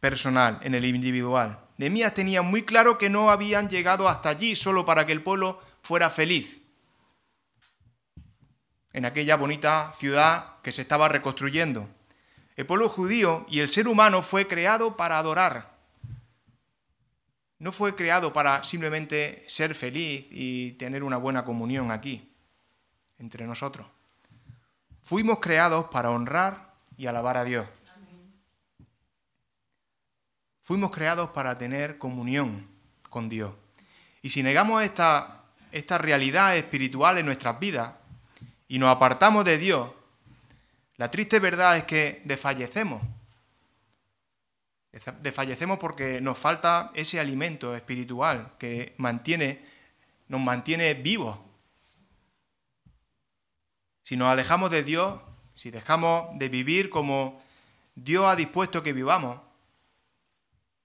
personal, 0.00 0.58
en 0.62 0.74
el 0.74 0.84
individual. 0.84 1.58
Nehemías 1.76 2.14
tenía 2.14 2.42
muy 2.42 2.64
claro 2.64 2.98
que 2.98 3.08
no 3.08 3.30
habían 3.30 3.68
llegado 3.68 4.08
hasta 4.08 4.28
allí 4.28 4.56
solo 4.56 4.84
para 4.84 5.06
que 5.06 5.12
el 5.12 5.22
pueblo 5.22 5.60
fuera 5.82 6.10
feliz, 6.10 6.60
en 8.92 9.04
aquella 9.04 9.36
bonita 9.36 9.92
ciudad 9.96 10.60
que 10.62 10.72
se 10.72 10.82
estaba 10.82 11.08
reconstruyendo. 11.08 11.88
El 12.56 12.66
pueblo 12.66 12.88
judío 12.88 13.46
y 13.48 13.60
el 13.60 13.68
ser 13.68 13.88
humano 13.88 14.22
fue 14.22 14.46
creado 14.46 14.96
para 14.96 15.18
adorar. 15.18 15.70
No 17.58 17.72
fue 17.72 17.94
creado 17.94 18.32
para 18.32 18.64
simplemente 18.64 19.44
ser 19.48 19.74
feliz 19.74 20.26
y 20.30 20.72
tener 20.72 21.02
una 21.02 21.18
buena 21.18 21.44
comunión 21.44 21.90
aquí, 21.90 22.30
entre 23.18 23.46
nosotros. 23.46 23.86
Fuimos 25.02 25.38
creados 25.40 25.86
para 25.90 26.10
honrar 26.10 26.69
y 27.00 27.06
alabar 27.06 27.38
a 27.38 27.44
Dios. 27.44 27.66
Fuimos 30.60 30.90
creados 30.90 31.30
para 31.30 31.56
tener 31.56 31.96
comunión 31.96 32.68
con 33.08 33.30
Dios. 33.30 33.54
Y 34.20 34.28
si 34.28 34.42
negamos 34.42 34.82
esta, 34.82 35.44
esta 35.72 35.96
realidad 35.96 36.58
espiritual 36.58 37.16
en 37.16 37.24
nuestras 37.24 37.58
vidas, 37.58 37.94
y 38.68 38.78
nos 38.78 38.94
apartamos 38.94 39.46
de 39.46 39.56
Dios, 39.56 39.90
la 40.98 41.10
triste 41.10 41.38
verdad 41.38 41.78
es 41.78 41.84
que 41.84 42.20
desfallecemos. 42.26 43.00
Desfallecemos 45.22 45.78
porque 45.78 46.20
nos 46.20 46.36
falta 46.36 46.90
ese 46.92 47.18
alimento 47.18 47.74
espiritual 47.74 48.52
que 48.58 48.94
mantiene, 48.98 49.64
nos 50.28 50.42
mantiene 50.42 50.92
vivos. 50.92 51.38
Si 54.02 54.18
nos 54.18 54.28
alejamos 54.28 54.70
de 54.70 54.84
Dios, 54.84 55.18
si 55.54 55.70
dejamos 55.70 56.38
de 56.38 56.48
vivir 56.48 56.90
como 56.90 57.42
Dios 57.94 58.26
ha 58.26 58.36
dispuesto 58.36 58.82
que 58.82 58.92
vivamos, 58.92 59.40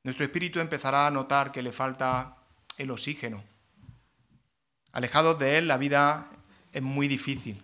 nuestro 0.03 0.25
espíritu 0.25 0.59
empezará 0.59 1.07
a 1.07 1.11
notar 1.11 1.51
que 1.51 1.63
le 1.63 1.71
falta 1.71 2.37
el 2.77 2.91
oxígeno. 2.91 3.43
Alejados 4.91 5.39
de 5.39 5.57
Él, 5.57 5.67
la 5.67 5.77
vida 5.77 6.29
es 6.71 6.81
muy 6.81 7.07
difícil 7.07 7.61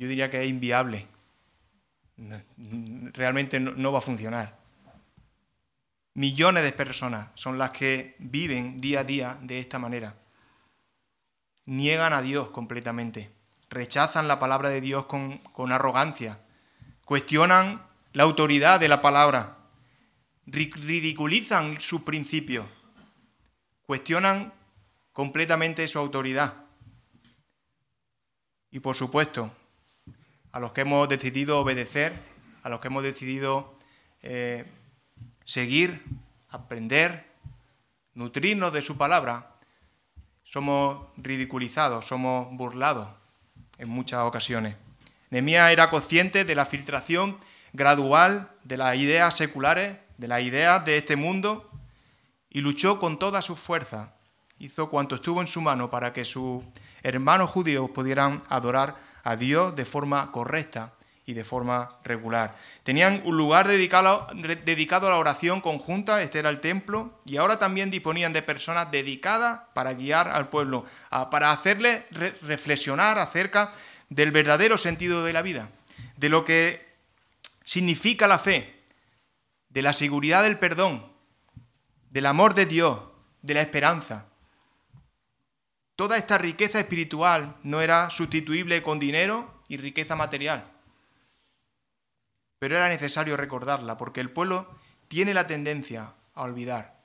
yo 0.00 0.08
diría 0.08 0.30
que 0.30 0.42
es 0.42 0.48
inviable. 0.48 1.06
Realmente 3.12 3.60
no, 3.60 3.92
va 3.92 3.98
a 3.98 4.02
funcionar. 4.02 4.56
Millones 6.14 6.64
de 6.64 6.72
personas 6.72 7.28
son 7.34 7.58
las 7.58 7.70
que 7.70 8.16
viven 8.18 8.80
día 8.80 9.00
a 9.00 9.04
día 9.04 9.38
de 9.42 9.58
esta 9.58 9.78
manera. 9.78 10.14
Niegan 11.66 12.14
a 12.14 12.22
Dios 12.22 12.48
completamente, 12.48 13.30
rechazan 13.70 14.28
la 14.28 14.40
palabra 14.40 14.68
de 14.68 14.80
Dios 14.80 15.06
con, 15.06 15.38
con 15.38 15.72
arrogancia, 15.72 16.38
cuestionan 17.04 17.80
la 18.12 18.24
autoridad 18.24 18.80
de 18.80 18.88
la 18.88 19.00
palabra, 19.00 19.56
ridiculizan 20.44 21.80
sus 21.80 22.02
principios, 22.02 22.66
cuestionan 23.86 24.52
completamente 25.12 25.86
su 25.86 25.98
autoridad. 25.98 26.66
Y 28.72 28.80
por 28.80 28.96
supuesto, 28.96 29.52
a 30.52 30.60
los 30.60 30.72
que 30.72 30.80
hemos 30.82 31.08
decidido 31.08 31.60
obedecer, 31.60 32.12
a 32.62 32.68
los 32.68 32.80
que 32.80 32.88
hemos 32.88 33.04
decidido 33.04 33.72
eh, 34.22 34.66
seguir, 35.44 36.02
aprender, 36.48 37.24
nutrirnos 38.14 38.72
de 38.72 38.82
su 38.82 38.98
palabra, 38.98 39.54
somos 40.42 41.06
ridiculizados, 41.16 42.06
somos 42.06 42.48
burlados 42.56 43.19
en 43.80 43.88
muchas 43.88 44.20
ocasiones. 44.20 44.76
Nehemías 45.30 45.72
era 45.72 45.90
consciente 45.90 46.44
de 46.44 46.54
la 46.54 46.66
filtración 46.66 47.38
gradual 47.72 48.50
de 48.62 48.76
las 48.76 48.96
ideas 48.96 49.34
seculares, 49.36 49.96
de 50.18 50.28
las 50.28 50.42
ideas 50.42 50.84
de 50.84 50.98
este 50.98 51.16
mundo, 51.16 51.68
y 52.50 52.60
luchó 52.60 53.00
con 53.00 53.18
todas 53.18 53.44
sus 53.44 53.58
fuerzas. 53.58 54.10
Hizo 54.58 54.90
cuanto 54.90 55.14
estuvo 55.14 55.40
en 55.40 55.46
su 55.46 55.62
mano 55.62 55.88
para 55.88 56.12
que 56.12 56.24
sus 56.24 56.62
hermanos 57.02 57.48
judíos 57.48 57.90
pudieran 57.90 58.42
adorar 58.48 58.96
a 59.24 59.36
Dios 59.36 59.74
de 59.74 59.86
forma 59.86 60.30
correcta 60.30 60.92
y 61.30 61.32
de 61.32 61.44
forma 61.44 61.96
regular. 62.02 62.56
Tenían 62.82 63.22
un 63.24 63.36
lugar 63.36 63.68
dedicado, 63.68 64.26
a 65.06 65.10
la 65.10 65.16
oración 65.16 65.60
conjunta, 65.60 66.20
este 66.22 66.40
era 66.40 66.48
el 66.48 66.58
templo, 66.58 67.20
y 67.24 67.36
ahora 67.36 67.56
también 67.56 67.88
disponían 67.88 68.32
de 68.32 68.42
personas 68.42 68.90
dedicadas 68.90 69.62
para 69.72 69.94
guiar 69.94 70.26
al 70.26 70.48
pueblo, 70.48 70.84
para 71.30 71.52
hacerle 71.52 72.04
reflexionar 72.42 73.20
acerca 73.20 73.70
del 74.08 74.32
verdadero 74.32 74.76
sentido 74.76 75.22
de 75.24 75.32
la 75.32 75.42
vida, 75.42 75.70
de 76.16 76.28
lo 76.28 76.44
que 76.44 76.84
significa 77.64 78.26
la 78.26 78.40
fe, 78.40 78.82
de 79.68 79.82
la 79.82 79.92
seguridad 79.92 80.42
del 80.42 80.58
perdón, 80.58 81.12
del 82.10 82.26
amor 82.26 82.54
de 82.54 82.66
Dios, 82.66 82.98
de 83.42 83.54
la 83.54 83.60
esperanza. 83.60 84.26
Toda 85.94 86.16
esta 86.16 86.38
riqueza 86.38 86.80
espiritual 86.80 87.54
no 87.62 87.82
era 87.82 88.10
sustituible 88.10 88.82
con 88.82 88.98
dinero 88.98 89.62
y 89.68 89.76
riqueza 89.76 90.16
material. 90.16 90.64
Pero 92.60 92.76
era 92.76 92.88
necesario 92.88 93.36
recordarla 93.36 93.96
porque 93.96 94.20
el 94.20 94.30
pueblo 94.30 94.68
tiene 95.08 95.34
la 95.34 95.48
tendencia 95.48 96.12
a 96.34 96.42
olvidar 96.42 97.00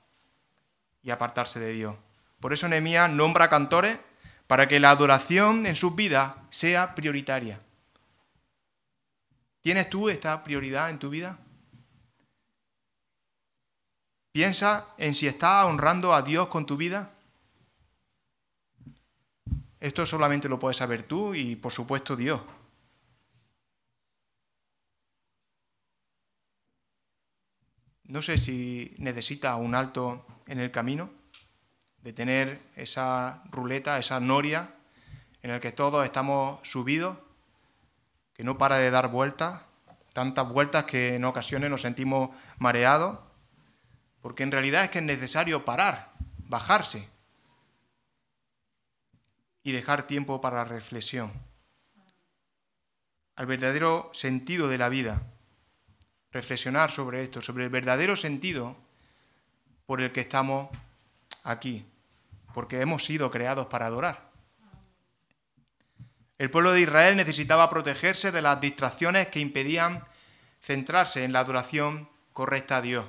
y 1.02 1.10
apartarse 1.10 1.58
de 1.58 1.72
Dios. 1.72 1.96
Por 2.40 2.52
eso 2.52 2.68
Nehemías 2.68 3.10
nombra 3.10 3.48
cantores 3.48 3.98
para 4.46 4.68
que 4.68 4.78
la 4.78 4.90
adoración 4.90 5.66
en 5.66 5.74
sus 5.74 5.96
vidas 5.96 6.36
sea 6.50 6.94
prioritaria. 6.94 7.58
¿Tienes 9.62 9.88
tú 9.88 10.10
esta 10.10 10.44
prioridad 10.44 10.90
en 10.90 10.98
tu 10.98 11.08
vida? 11.08 11.38
Piensa 14.30 14.94
en 14.98 15.14
si 15.14 15.26
estás 15.26 15.64
honrando 15.64 16.12
a 16.12 16.20
Dios 16.20 16.48
con 16.48 16.66
tu 16.66 16.76
vida. 16.76 17.10
Esto 19.80 20.04
solamente 20.04 20.50
lo 20.50 20.58
puedes 20.58 20.76
saber 20.76 21.04
tú 21.04 21.34
y 21.34 21.56
por 21.56 21.72
supuesto 21.72 22.14
Dios. 22.14 22.42
No 28.08 28.22
sé 28.22 28.38
si 28.38 28.94
necesita 28.98 29.56
un 29.56 29.74
alto 29.74 30.26
en 30.46 30.60
el 30.60 30.70
camino, 30.70 31.10
de 32.02 32.12
tener 32.12 32.62
esa 32.76 33.42
ruleta, 33.50 33.98
esa 33.98 34.20
noria 34.20 34.72
en 35.42 35.50
el 35.50 35.60
que 35.60 35.72
todos 35.72 36.04
estamos 36.04 36.60
subidos, 36.62 37.18
que 38.32 38.44
no 38.44 38.58
para 38.58 38.76
de 38.76 38.90
dar 38.90 39.10
vueltas, 39.10 39.62
tantas 40.12 40.48
vueltas 40.48 40.84
que 40.84 41.16
en 41.16 41.24
ocasiones 41.24 41.68
nos 41.68 41.82
sentimos 41.82 42.30
mareados, 42.58 43.18
porque 44.20 44.44
en 44.44 44.52
realidad 44.52 44.84
es 44.84 44.90
que 44.90 45.00
es 45.00 45.04
necesario 45.04 45.64
parar, 45.64 46.12
bajarse, 46.38 47.08
y 49.64 49.72
dejar 49.72 50.06
tiempo 50.06 50.40
para 50.40 50.58
la 50.58 50.64
reflexión, 50.64 51.32
al 53.34 53.46
verdadero 53.46 54.12
sentido 54.14 54.68
de 54.68 54.78
la 54.78 54.88
vida, 54.88 55.22
reflexionar 56.36 56.90
sobre 56.90 57.22
esto, 57.22 57.40
sobre 57.40 57.64
el 57.64 57.70
verdadero 57.70 58.14
sentido 58.14 58.76
por 59.86 60.02
el 60.02 60.12
que 60.12 60.20
estamos 60.20 60.68
aquí, 61.44 61.86
porque 62.52 62.82
hemos 62.82 63.04
sido 63.04 63.30
creados 63.30 63.66
para 63.66 63.86
adorar. 63.86 64.26
El 66.36 66.50
pueblo 66.50 66.72
de 66.72 66.82
Israel 66.82 67.16
necesitaba 67.16 67.70
protegerse 67.70 68.30
de 68.32 68.42
las 68.42 68.60
distracciones 68.60 69.28
que 69.28 69.40
impedían 69.40 70.04
centrarse 70.62 71.24
en 71.24 71.32
la 71.32 71.40
adoración 71.40 72.10
correcta 72.34 72.76
a 72.76 72.82
Dios. 72.82 73.06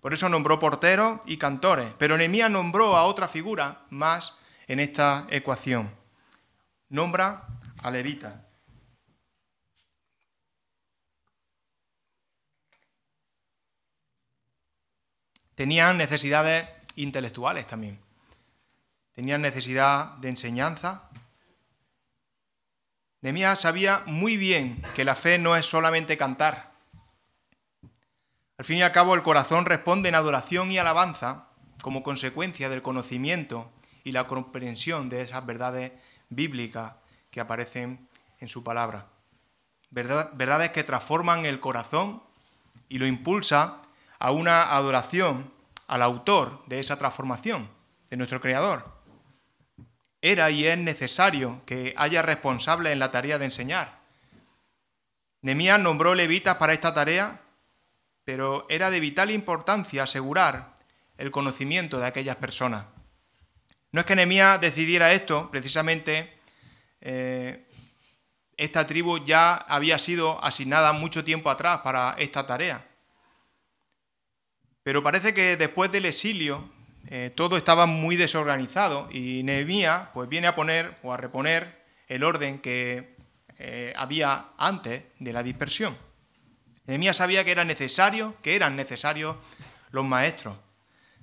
Por 0.00 0.14
eso 0.14 0.28
nombró 0.28 0.60
porteros 0.60 1.20
y 1.26 1.38
cantores, 1.38 1.92
pero 1.98 2.16
Nehemías 2.16 2.50
nombró 2.50 2.96
a 2.96 3.06
otra 3.06 3.26
figura 3.26 3.80
más 3.90 4.38
en 4.68 4.78
esta 4.78 5.26
ecuación. 5.30 5.90
Nombra 6.88 7.48
a 7.82 7.90
levita. 7.90 8.43
Tenían 15.54 15.96
necesidades 15.96 16.68
intelectuales 16.96 17.66
también. 17.66 17.98
Tenían 19.14 19.42
necesidad 19.42 20.16
de 20.18 20.28
enseñanza. 20.28 21.08
Nemías 23.20 23.60
sabía 23.60 24.02
muy 24.06 24.36
bien 24.36 24.82
que 24.94 25.04
la 25.04 25.14
fe 25.14 25.38
no 25.38 25.54
es 25.56 25.66
solamente 25.66 26.16
cantar. 26.16 26.72
Al 28.58 28.64
fin 28.64 28.78
y 28.78 28.82
al 28.82 28.92
cabo, 28.92 29.14
el 29.14 29.22
corazón 29.22 29.66
responde 29.66 30.08
en 30.08 30.14
adoración 30.14 30.70
y 30.70 30.78
alabanza 30.78 31.48
como 31.82 32.02
consecuencia 32.02 32.68
del 32.68 32.82
conocimiento 32.82 33.70
y 34.04 34.12
la 34.12 34.26
comprensión 34.26 35.08
de 35.08 35.22
esas 35.22 35.44
verdades 35.46 35.92
bíblicas 36.28 36.94
que 37.30 37.40
aparecen 37.40 38.08
en 38.40 38.48
su 38.48 38.64
palabra. 38.64 39.06
verdades 39.90 40.70
que 40.70 40.84
transforman 40.84 41.46
el 41.46 41.60
corazón 41.60 42.22
y 42.88 42.98
lo 42.98 43.06
impulsa 43.06 43.83
a 44.18 44.30
una 44.30 44.74
adoración 44.74 45.52
al 45.86 46.02
autor 46.02 46.64
de 46.66 46.80
esa 46.80 46.98
transformación, 46.98 47.68
de 48.10 48.16
nuestro 48.16 48.40
Creador. 48.40 48.84
Era 50.22 50.50
y 50.50 50.66
es 50.66 50.78
necesario 50.78 51.60
que 51.66 51.94
haya 51.96 52.22
responsables 52.22 52.92
en 52.92 52.98
la 52.98 53.10
tarea 53.10 53.38
de 53.38 53.44
enseñar. 53.44 53.98
Nemías 55.42 55.78
nombró 55.78 56.14
levitas 56.14 56.56
para 56.56 56.72
esta 56.72 56.94
tarea, 56.94 57.42
pero 58.24 58.66
era 58.70 58.90
de 58.90 59.00
vital 59.00 59.30
importancia 59.30 60.02
asegurar 60.02 60.74
el 61.18 61.30
conocimiento 61.30 61.98
de 61.98 62.06
aquellas 62.06 62.36
personas. 62.36 62.86
No 63.92 64.00
es 64.00 64.06
que 64.06 64.16
Nemías 64.16 64.60
decidiera 64.60 65.12
esto, 65.12 65.50
precisamente 65.50 66.32
eh, 67.00 67.68
esta 68.56 68.86
tribu 68.86 69.22
ya 69.24 69.54
había 69.54 69.98
sido 69.98 70.42
asignada 70.42 70.92
mucho 70.92 71.22
tiempo 71.22 71.50
atrás 71.50 71.80
para 71.84 72.14
esta 72.18 72.46
tarea. 72.46 72.84
Pero 74.84 75.02
parece 75.02 75.32
que 75.32 75.56
después 75.56 75.90
del 75.90 76.04
exilio 76.04 76.70
eh, 77.08 77.32
todo 77.34 77.56
estaba 77.56 77.86
muy 77.86 78.16
desorganizado 78.16 79.08
y 79.10 79.42
Nehemías 79.42 80.10
pues, 80.12 80.28
viene 80.28 80.46
a 80.46 80.54
poner 80.54 80.94
o 81.02 81.12
a 81.12 81.16
reponer 81.16 81.82
el 82.06 82.22
orden 82.22 82.60
que 82.60 83.16
eh, 83.58 83.94
había 83.96 84.48
antes 84.58 85.04
de 85.18 85.32
la 85.32 85.42
dispersión. 85.42 85.96
Nehemías 86.86 87.16
sabía 87.16 87.44
que 87.44 87.52
era 87.52 87.64
necesario, 87.64 88.36
que 88.42 88.56
eran 88.56 88.76
necesarios 88.76 89.36
los 89.90 90.04
maestros, 90.04 90.56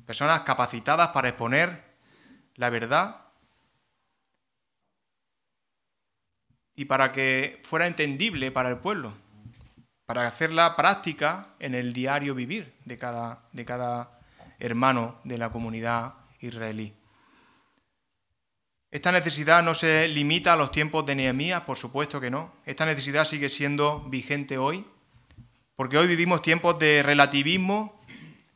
personas 0.07 0.39
capacitadas 0.41 1.09
para 1.09 1.29
exponer 1.29 1.83
la 2.55 2.71
verdad 2.71 3.27
y 6.75 6.85
para 6.85 7.11
que 7.11 7.61
fuera 7.63 7.85
entendible 7.85 8.49
para 8.51 8.69
el 8.69 8.77
pueblo, 8.77 9.13
para 10.13 10.27
hacerla 10.27 10.75
práctica 10.75 11.53
en 11.57 11.73
el 11.73 11.93
diario 11.93 12.35
vivir 12.35 12.73
de 12.83 12.97
cada, 12.97 13.43
de 13.53 13.63
cada 13.63 14.19
hermano 14.59 15.21
de 15.23 15.37
la 15.37 15.49
comunidad 15.51 16.15
israelí. 16.41 16.93
Esta 18.91 19.13
necesidad 19.13 19.63
no 19.63 19.73
se 19.73 20.09
limita 20.09 20.51
a 20.51 20.57
los 20.57 20.73
tiempos 20.73 21.05
de 21.05 21.15
Nehemías, 21.15 21.61
por 21.61 21.77
supuesto 21.77 22.19
que 22.19 22.29
no. 22.29 22.51
Esta 22.65 22.85
necesidad 22.85 23.23
sigue 23.23 23.47
siendo 23.47 24.01
vigente 24.09 24.57
hoy, 24.57 24.85
porque 25.77 25.97
hoy 25.97 26.07
vivimos 26.07 26.41
tiempos 26.41 26.77
de 26.77 27.03
relativismo, 27.03 28.03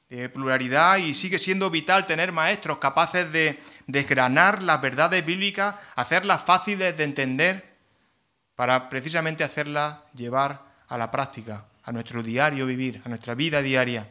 de 0.10 0.28
pluralidad 0.28 0.98
y 0.98 1.14
sigue 1.14 1.40
siendo 1.40 1.70
vital 1.70 2.06
tener 2.06 2.34
maestros 2.34 2.80
capaces 2.80 3.32
de 3.32 3.58
desgranar 3.88 4.62
las 4.62 4.82
verdades 4.82 5.26
bíblicas, 5.26 5.76
hacerlas 5.96 6.44
fáciles 6.44 6.98
de 6.98 7.06
entender 7.06 7.78
para 8.58 8.90
precisamente 8.90 9.46
hacerlas 9.46 10.04
llevar 10.14 10.65
a 10.90 10.98
la 10.98 11.12
práctica, 11.12 11.66
a 11.84 11.92
nuestro 11.92 12.24
diario 12.24 12.66
vivir, 12.66 13.02
a 13.06 13.10
nuestra 13.10 13.36
vida 13.36 13.62
diaria. 13.62 14.08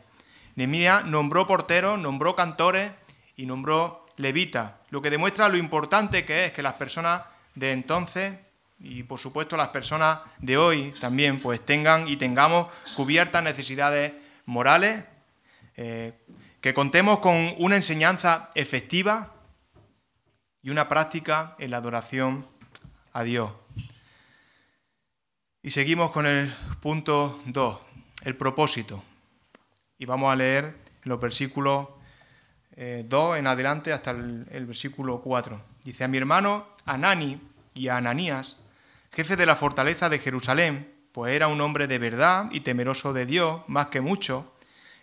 Nehemías 0.56 1.04
nombró 1.04 1.46
porteros, 1.46 1.98
nombró 1.98 2.36
cantores 2.36 2.92
y 3.36 3.46
nombró 3.46 4.06
levitas, 4.16 4.72
lo 4.90 5.02
que 5.02 5.10
demuestra 5.10 5.48
lo 5.48 5.56
importante 5.56 6.24
que 6.24 6.46
es 6.46 6.52
que 6.52 6.62
las 6.62 6.74
personas 6.74 7.22
de 7.54 7.72
entonces 7.72 8.38
y 8.78 9.02
por 9.02 9.18
supuesto 9.18 9.56
las 9.56 9.68
personas 9.68 10.20
de 10.38 10.56
hoy 10.56 10.94
también 11.00 11.40
pues 11.40 11.64
tengan 11.64 12.06
y 12.08 12.16
tengamos 12.16 12.72
cubiertas 12.96 13.42
necesidades 13.42 14.12
morales, 14.46 15.04
eh, 15.76 16.12
que 16.60 16.74
contemos 16.74 17.18
con 17.18 17.54
una 17.58 17.76
enseñanza 17.76 18.50
efectiva 18.54 19.32
y 20.62 20.70
una 20.70 20.88
práctica 20.88 21.56
en 21.58 21.70
la 21.70 21.78
adoración 21.78 22.46
a 23.12 23.22
Dios. 23.22 23.50
Y 25.64 25.70
seguimos 25.70 26.10
con 26.10 26.26
el 26.26 26.54
punto 26.82 27.40
2, 27.46 27.78
el 28.24 28.36
propósito. 28.36 29.02
Y 29.98 30.04
vamos 30.04 30.30
a 30.30 30.36
leer 30.36 30.76
los 31.04 31.18
versículos 31.18 31.88
2 31.88 31.96
eh, 32.76 33.38
en 33.38 33.46
adelante 33.46 33.90
hasta 33.90 34.10
el, 34.10 34.46
el, 34.50 34.66
versículo 34.66 35.22
4. 35.22 35.58
Dice, 35.82 36.04
a 36.04 36.08
mi 36.08 36.18
hermano 36.18 36.66
Anani 36.84 37.40
y 37.72 37.88
a 37.88 37.96
Ananías, 37.96 38.62
jefe 39.10 39.36
de 39.36 39.46
la 39.46 39.56
fortaleza 39.56 40.10
de 40.10 40.18
Jerusalén, 40.18 40.92
pues 41.12 41.34
era 41.34 41.48
un 41.48 41.62
hombre 41.62 41.86
de 41.86 41.96
verdad 41.96 42.50
y 42.52 42.60
temeroso 42.60 43.14
de 43.14 43.24
Dios, 43.24 43.62
más 43.66 43.86
que 43.86 44.02
mucho, 44.02 44.52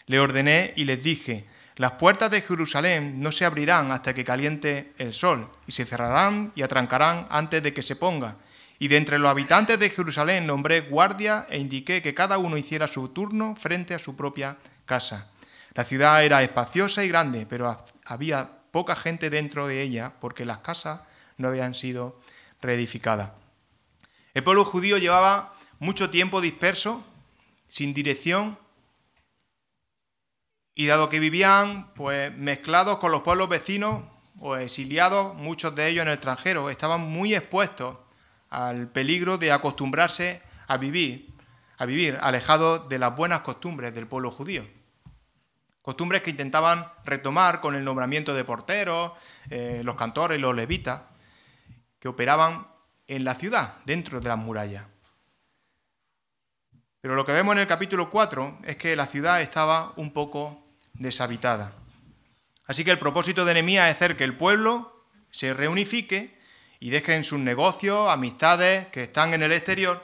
le 0.05 0.19
ordené 0.19 0.73
y 0.75 0.83
les 0.83 1.01
dije, 1.01 1.45
las 1.75 1.93
puertas 1.93 2.29
de 2.29 2.41
Jerusalén 2.41 3.19
no 3.19 3.31
se 3.31 3.45
abrirán 3.45 3.91
hasta 3.91 4.13
que 4.13 4.23
caliente 4.23 4.93
el 4.99 5.15
sol, 5.15 5.49
y 5.65 5.71
se 5.71 5.85
cerrarán 5.85 6.51
y 6.53 6.61
atrancarán 6.61 7.25
antes 7.31 7.63
de 7.63 7.73
que 7.73 7.81
se 7.81 7.95
ponga 7.95 8.35
y 8.81 8.87
de 8.87 8.97
entre 8.97 9.19
los 9.19 9.29
habitantes 9.29 9.77
de 9.77 9.91
Jerusalén 9.91 10.47
nombré 10.47 10.81
guardia 10.81 11.45
e 11.51 11.59
indiqué 11.59 12.01
que 12.01 12.15
cada 12.15 12.39
uno 12.39 12.57
hiciera 12.57 12.87
su 12.87 13.09
turno 13.09 13.55
frente 13.55 13.93
a 13.93 13.99
su 13.99 14.15
propia 14.15 14.57
casa. 14.87 15.29
La 15.75 15.83
ciudad 15.83 16.25
era 16.25 16.41
espaciosa 16.41 17.03
y 17.03 17.07
grande, 17.07 17.45
pero 17.47 17.77
había 18.05 18.49
poca 18.71 18.95
gente 18.95 19.29
dentro 19.29 19.67
de 19.67 19.83
ella 19.83 20.13
porque 20.19 20.45
las 20.45 20.61
casas 20.61 21.01
no 21.37 21.49
habían 21.49 21.75
sido 21.75 22.19
reedificadas. 22.59 23.29
El 24.33 24.43
pueblo 24.43 24.65
judío 24.65 24.97
llevaba 24.97 25.53
mucho 25.77 26.09
tiempo 26.09 26.41
disperso, 26.41 27.05
sin 27.67 27.93
dirección, 27.93 28.57
y 30.73 30.87
dado 30.87 31.07
que 31.07 31.19
vivían 31.19 31.93
pues 31.93 32.35
mezclados 32.35 32.97
con 32.97 33.11
los 33.11 33.21
pueblos 33.21 33.47
vecinos 33.47 34.05
o 34.39 34.55
exiliados, 34.55 35.35
muchos 35.35 35.75
de 35.75 35.87
ellos 35.87 36.01
en 36.01 36.07
el 36.07 36.15
extranjero, 36.15 36.71
estaban 36.71 37.01
muy 37.01 37.35
expuestos 37.35 38.00
al 38.51 38.89
peligro 38.89 39.37
de 39.37 39.51
acostumbrarse 39.51 40.43
a 40.67 40.77
vivir, 40.77 41.27
a 41.77 41.85
vivir 41.85 42.19
alejado 42.21 42.87
de 42.87 42.99
las 42.99 43.15
buenas 43.15 43.41
costumbres 43.41 43.95
del 43.95 44.07
pueblo 44.07 44.29
judío. 44.29 44.67
Costumbres 45.81 46.21
que 46.21 46.29
intentaban 46.29 46.85
retomar 47.05 47.59
con 47.61 47.75
el 47.75 47.83
nombramiento 47.83 48.35
de 48.35 48.43
porteros, 48.43 49.13
eh, 49.49 49.81
los 49.83 49.95
cantores 49.95 50.39
los 50.39 50.55
levitas, 50.55 51.01
que 51.99 52.07
operaban 52.07 52.67
en 53.07 53.23
la 53.23 53.33
ciudad, 53.33 53.77
dentro 53.85 54.19
de 54.19 54.29
las 54.29 54.37
murallas. 54.37 54.85
Pero 56.99 57.15
lo 57.15 57.25
que 57.25 57.31
vemos 57.31 57.53
en 57.53 57.61
el 57.61 57.67
capítulo 57.67 58.11
4 58.11 58.59
es 58.63 58.75
que 58.75 58.95
la 58.95 59.07
ciudad 59.07 59.41
estaba 59.41 59.93
un 59.95 60.11
poco 60.11 60.63
deshabitada. 60.93 61.73
Así 62.67 62.83
que 62.83 62.91
el 62.91 62.99
propósito 62.99 63.43
de 63.43 63.53
Nehemías 63.53 63.89
es 63.89 63.95
hacer 63.95 64.17
que 64.17 64.23
el 64.23 64.37
pueblo 64.37 65.07
se 65.31 65.53
reunifique 65.53 66.40
y 66.81 66.89
dejen 66.89 67.23
sus 67.23 67.39
negocios, 67.39 68.09
amistades 68.09 68.87
que 68.87 69.03
están 69.03 69.35
en 69.35 69.43
el 69.43 69.51
exterior 69.51 70.03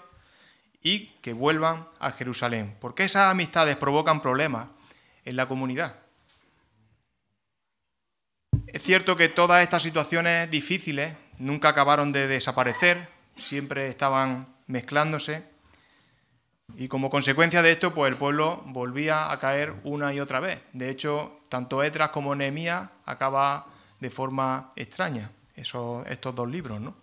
y 0.83 1.07
que 1.21 1.33
vuelvan 1.33 1.87
a 1.99 2.11
Jerusalén. 2.11 2.77
Porque 2.79 3.03
esas 3.03 3.31
amistades 3.31 3.75
provocan 3.77 4.21
problemas 4.21 4.67
en 5.25 5.35
la 5.35 5.47
comunidad. 5.47 5.95
Es 8.67 8.83
cierto 8.83 9.17
que 9.17 9.27
todas 9.27 9.63
estas 9.63 9.81
situaciones 9.81 10.51
difíciles 10.51 11.15
nunca 11.39 11.69
acabaron 11.69 12.11
de 12.11 12.27
desaparecer, 12.27 13.09
siempre 13.35 13.87
estaban 13.87 14.47
mezclándose 14.67 15.43
y 16.75 16.87
como 16.89 17.09
consecuencia 17.09 17.63
de 17.63 17.71
esto, 17.71 17.95
pues 17.95 18.11
el 18.11 18.17
pueblo 18.17 18.61
volvía 18.67 19.31
a 19.31 19.39
caer 19.39 19.73
una 19.83 20.13
y 20.13 20.19
otra 20.19 20.39
vez. 20.39 20.61
De 20.73 20.91
hecho, 20.91 21.39
tanto 21.49 21.81
Etras 21.81 22.09
como 22.09 22.35
Nehemías 22.35 22.91
acaba 23.05 23.65
de 23.99 24.11
forma 24.11 24.73
extraña 24.75 25.31
estos 25.57 26.35
dos 26.35 26.49
libros, 26.49 26.79
¿no? 26.79 26.95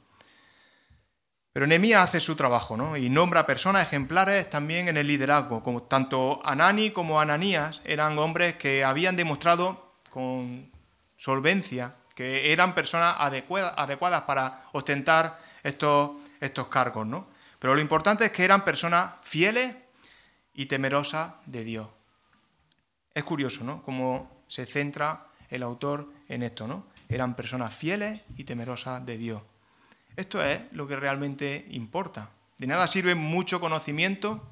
Pero 1.53 1.67
Nehemías 1.67 2.09
hace 2.09 2.21
su 2.21 2.35
trabajo, 2.35 2.77
¿no? 2.77 2.97
Y 2.97 3.11
nombra 3.11 3.47
personas 3.47 3.87
ejemplares 3.87 4.51
también 4.51 4.89
en 4.89 4.97
el 4.97 5.07
liderazgo, 5.07 5.63
como 5.63 5.83
tanto 5.85 6.41
Anani 6.45 6.91
como 6.91 7.21
Ananías 7.21 7.81
eran 7.85 8.19
hombres 8.19 8.57
que 8.57 8.83
habían 8.83 9.15
demostrado 9.15 9.95
con 10.11 10.69
solvencia 11.17 11.95
que 12.15 12.53
eran 12.53 12.75
personas 12.75 13.17
adecuadas, 13.19 14.23
para 14.23 14.63
ostentar 14.73 15.39
estos, 15.63 16.13
estos 16.41 16.69
cargos, 16.69 17.07
¿no? 17.07 17.27
Pero 17.59 17.75
lo 17.75 17.81
importante 17.81 18.27
es 18.27 18.31
que 18.31 18.45
eran 18.45 18.65
personas 18.65 19.15
fieles 19.23 19.75
y 20.55 20.67
temerosas 20.67 21.35
de 21.47 21.65
Dios. 21.65 21.89
Es 23.13 23.25
curioso, 23.25 23.65
¿no? 23.65 23.83
Cómo 23.83 24.43
se 24.49 24.67
centra 24.67 25.27
el 25.49 25.63
autor 25.63 26.09
en 26.29 26.43
esto, 26.43 26.67
¿no? 26.67 26.87
Eran 27.15 27.37
personas 27.37 27.73
fieles 27.73 28.21
y 28.37 28.43
temerosas 28.43 29.07
de 29.07 29.17
Dios. 29.17 29.43
Esto 30.17 30.43
es 30.43 30.61
lo 30.73 30.89
que 30.89 30.97
realmente 30.97 31.67
importa. 31.71 32.31
De 32.59 32.67
nada 32.67 32.89
sirve 32.89 33.15
mucho 33.15 33.61
conocimiento 33.61 34.43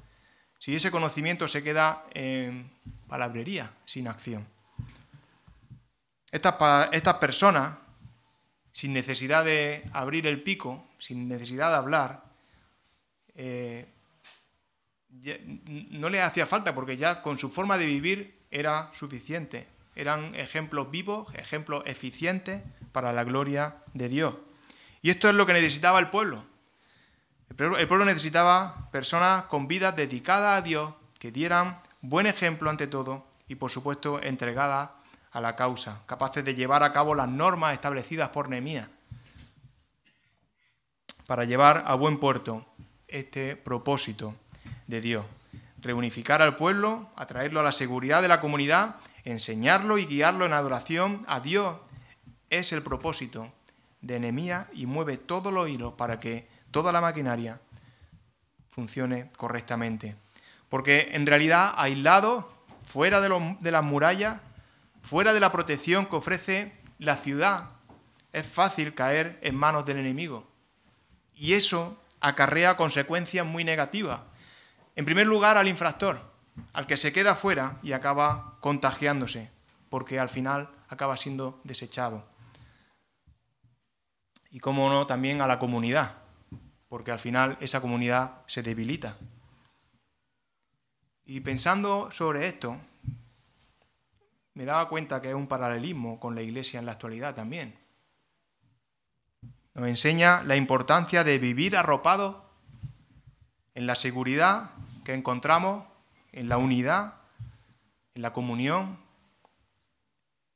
si 0.58 0.76
ese 0.76 0.92
conocimiento 0.92 1.48
se 1.48 1.64
queda 1.64 2.04
en 2.14 2.70
palabrería, 3.08 3.72
sin 3.84 4.06
acción. 4.06 4.46
Estas, 6.30 6.54
estas 6.92 7.16
personas, 7.16 7.78
sin 8.70 8.92
necesidad 8.92 9.44
de 9.44 9.82
abrir 9.92 10.28
el 10.28 10.40
pico, 10.40 10.86
sin 10.98 11.28
necesidad 11.28 11.70
de 11.70 11.76
hablar, 11.76 12.22
eh, 13.34 13.86
no 15.90 16.08
le 16.08 16.22
hacía 16.22 16.46
falta 16.46 16.74
porque 16.74 16.96
ya 16.96 17.22
con 17.22 17.38
su 17.38 17.50
forma 17.50 17.76
de 17.76 17.86
vivir 17.86 18.38
era 18.52 18.88
suficiente. 18.94 19.66
Eran 19.94 20.34
ejemplos 20.34 20.90
vivos, 20.90 21.32
ejemplos 21.34 21.82
eficientes 21.86 22.62
para 22.92 23.12
la 23.12 23.24
gloria 23.24 23.76
de 23.94 24.08
Dios. 24.08 24.34
Y 25.02 25.10
esto 25.10 25.28
es 25.28 25.34
lo 25.34 25.46
que 25.46 25.52
necesitaba 25.52 25.98
el 25.98 26.08
pueblo. 26.08 26.44
El 27.48 27.86
pueblo 27.88 28.04
necesitaba 28.04 28.88
personas 28.90 29.44
con 29.44 29.68
vidas 29.68 29.94
dedicadas 29.94 30.58
a 30.58 30.62
Dios, 30.62 30.94
que 31.18 31.30
dieran 31.30 31.78
buen 32.00 32.26
ejemplo 32.26 32.70
ante 32.70 32.86
todo 32.86 33.26
y 33.46 33.54
por 33.54 33.70
supuesto 33.70 34.20
entregadas 34.22 34.90
a 35.32 35.40
la 35.40 35.54
causa, 35.56 36.02
capaces 36.06 36.44
de 36.44 36.54
llevar 36.54 36.82
a 36.82 36.92
cabo 36.92 37.14
las 37.14 37.28
normas 37.28 37.74
establecidas 37.74 38.30
por 38.30 38.48
Nehemías 38.48 38.88
para 41.26 41.44
llevar 41.44 41.84
a 41.86 41.94
buen 41.94 42.18
puerto 42.18 42.66
este 43.08 43.56
propósito 43.56 44.34
de 44.86 45.00
Dios. 45.00 45.24
Reunificar 45.78 46.42
al 46.42 46.56
pueblo, 46.56 47.08
atraerlo 47.16 47.60
a 47.60 47.62
la 47.62 47.72
seguridad 47.72 48.22
de 48.22 48.28
la 48.28 48.40
comunidad, 48.40 48.96
enseñarlo 49.24 49.98
y 49.98 50.06
guiarlo 50.06 50.46
en 50.46 50.52
adoración 50.52 51.24
a 51.28 51.40
Dios 51.40 51.76
es 52.50 52.72
el 52.72 52.82
propósito 52.82 53.52
de 54.00 54.20
Nehemías 54.20 54.66
y 54.72 54.86
mueve 54.86 55.16
todos 55.16 55.52
los 55.52 55.68
hilos 55.68 55.94
para 55.94 56.18
que 56.18 56.48
toda 56.70 56.92
la 56.92 57.00
maquinaria 57.00 57.60
funcione 58.68 59.28
correctamente. 59.36 60.16
Porque 60.68 61.10
en 61.12 61.26
realidad, 61.26 61.74
aislado, 61.76 62.52
fuera 62.84 63.20
de, 63.20 63.56
de 63.60 63.70
las 63.70 63.84
murallas, 63.84 64.40
fuera 65.02 65.32
de 65.32 65.40
la 65.40 65.52
protección 65.52 66.06
que 66.06 66.16
ofrece 66.16 66.72
la 66.98 67.16
ciudad, 67.16 67.70
es 68.32 68.46
fácil 68.46 68.94
caer 68.94 69.38
en 69.42 69.54
manos 69.54 69.84
del 69.84 69.98
enemigo. 69.98 70.48
Y 71.34 71.54
eso 71.54 72.02
acarrea 72.20 72.76
consecuencias 72.76 73.46
muy 73.46 73.64
negativas. 73.64 74.20
En 74.96 75.04
primer 75.04 75.26
lugar, 75.26 75.56
al 75.56 75.68
infractor, 75.68 76.31
al 76.72 76.86
que 76.86 76.96
se 76.96 77.12
queda 77.12 77.34
fuera 77.34 77.78
y 77.82 77.92
acaba 77.92 78.58
contagiándose, 78.60 79.50
porque 79.90 80.18
al 80.18 80.28
final 80.28 80.70
acaba 80.88 81.16
siendo 81.16 81.60
desechado. 81.64 82.26
Y 84.50 84.60
cómo 84.60 84.88
no, 84.90 85.06
también 85.06 85.40
a 85.40 85.46
la 85.46 85.58
comunidad, 85.58 86.16
porque 86.88 87.10
al 87.10 87.18
final 87.18 87.56
esa 87.60 87.80
comunidad 87.80 88.42
se 88.46 88.62
debilita. 88.62 89.16
Y 91.24 91.40
pensando 91.40 92.10
sobre 92.12 92.48
esto, 92.48 92.78
me 94.54 94.64
daba 94.64 94.88
cuenta 94.88 95.22
que 95.22 95.30
es 95.30 95.34
un 95.34 95.46
paralelismo 95.46 96.20
con 96.20 96.34
la 96.34 96.42
iglesia 96.42 96.78
en 96.78 96.86
la 96.86 96.92
actualidad 96.92 97.34
también. 97.34 97.78
Nos 99.74 99.88
enseña 99.88 100.42
la 100.42 100.56
importancia 100.56 101.24
de 101.24 101.38
vivir 101.38 101.76
arropados 101.76 102.36
en 103.74 103.86
la 103.86 103.94
seguridad 103.94 104.70
que 105.04 105.14
encontramos, 105.14 105.84
en 106.32 106.48
la 106.48 106.56
unidad, 106.56 107.14
en 108.14 108.22
la 108.22 108.32
comunión. 108.32 108.98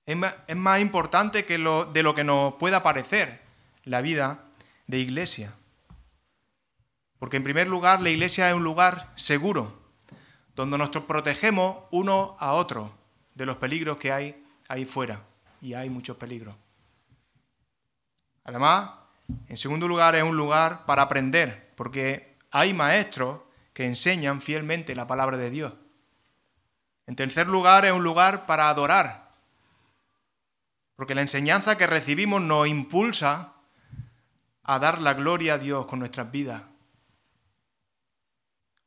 Es 0.07 0.57
más, 0.57 0.81
importante 0.81 1.45
que 1.45 1.59
lo, 1.59 1.85
de 1.85 2.03
lo 2.03 2.15
que 2.15 2.25
nos 2.25 2.55
pueda 2.55 2.83
parecer 2.83 3.41
la 3.85 4.01
vida 4.01 4.45
de 4.87 4.99
iglesia. 4.99 5.55
Porque 7.19 7.37
en 7.37 7.45
primer 7.45 7.67
lugar 7.67 8.01
la 8.01 8.11
iglesia 8.11 8.49
es 8.49 8.55
un 8.55 8.65
lugar 8.65 9.13
seguro, 9.17 9.81
donde 10.55 10.79
nos 10.79 10.91
protegemos 10.91 11.85
uno 11.91 12.37
a 12.39 12.53
otro 12.53 12.95
de 13.35 13.47
los 13.47 13.57
peligros 13.57 13.97
que 13.99 14.13
hay 14.13 14.45
ahí 14.69 14.85
fuera. 14.85 15.23
Y 15.61 15.75
hay 15.75 15.91
muchos 15.91 16.17
peligros. 16.17 16.55
Además, 18.45 18.91
en 19.49 19.57
segundo 19.57 19.89
lugar, 19.89 20.15
es 20.15 20.23
un 20.23 20.37
lugar 20.37 20.87
para 20.87 21.03
aprender, 21.03 21.73
porque 21.75 22.37
hay 22.51 22.73
maestros 22.73 23.41
que 23.77 23.85
enseñan 23.85 24.41
fielmente 24.41 24.95
la 24.95 25.07
palabra 25.07 25.37
de 25.37 25.51
Dios. 25.51 25.75
En 27.07 27.15
tercer 27.15 27.47
lugar, 27.47 27.85
es 27.85 27.93
un 27.93 28.03
lugar 28.03 28.47
para 28.47 28.71
adorar, 28.71 29.29
porque 30.95 31.15
la 31.15 31.21
enseñanza 31.21 31.77
que 31.77 31.87
recibimos 31.87 32.41
nos 32.41 32.69
impulsa 32.69 33.53
a 34.63 34.79
dar 34.79 35.03
la 35.03 35.13
gloria 35.13 35.55
a 35.55 35.59
Dios 35.59 35.85
con 35.85 35.99
nuestras 35.99 36.31
vidas. 36.33 36.63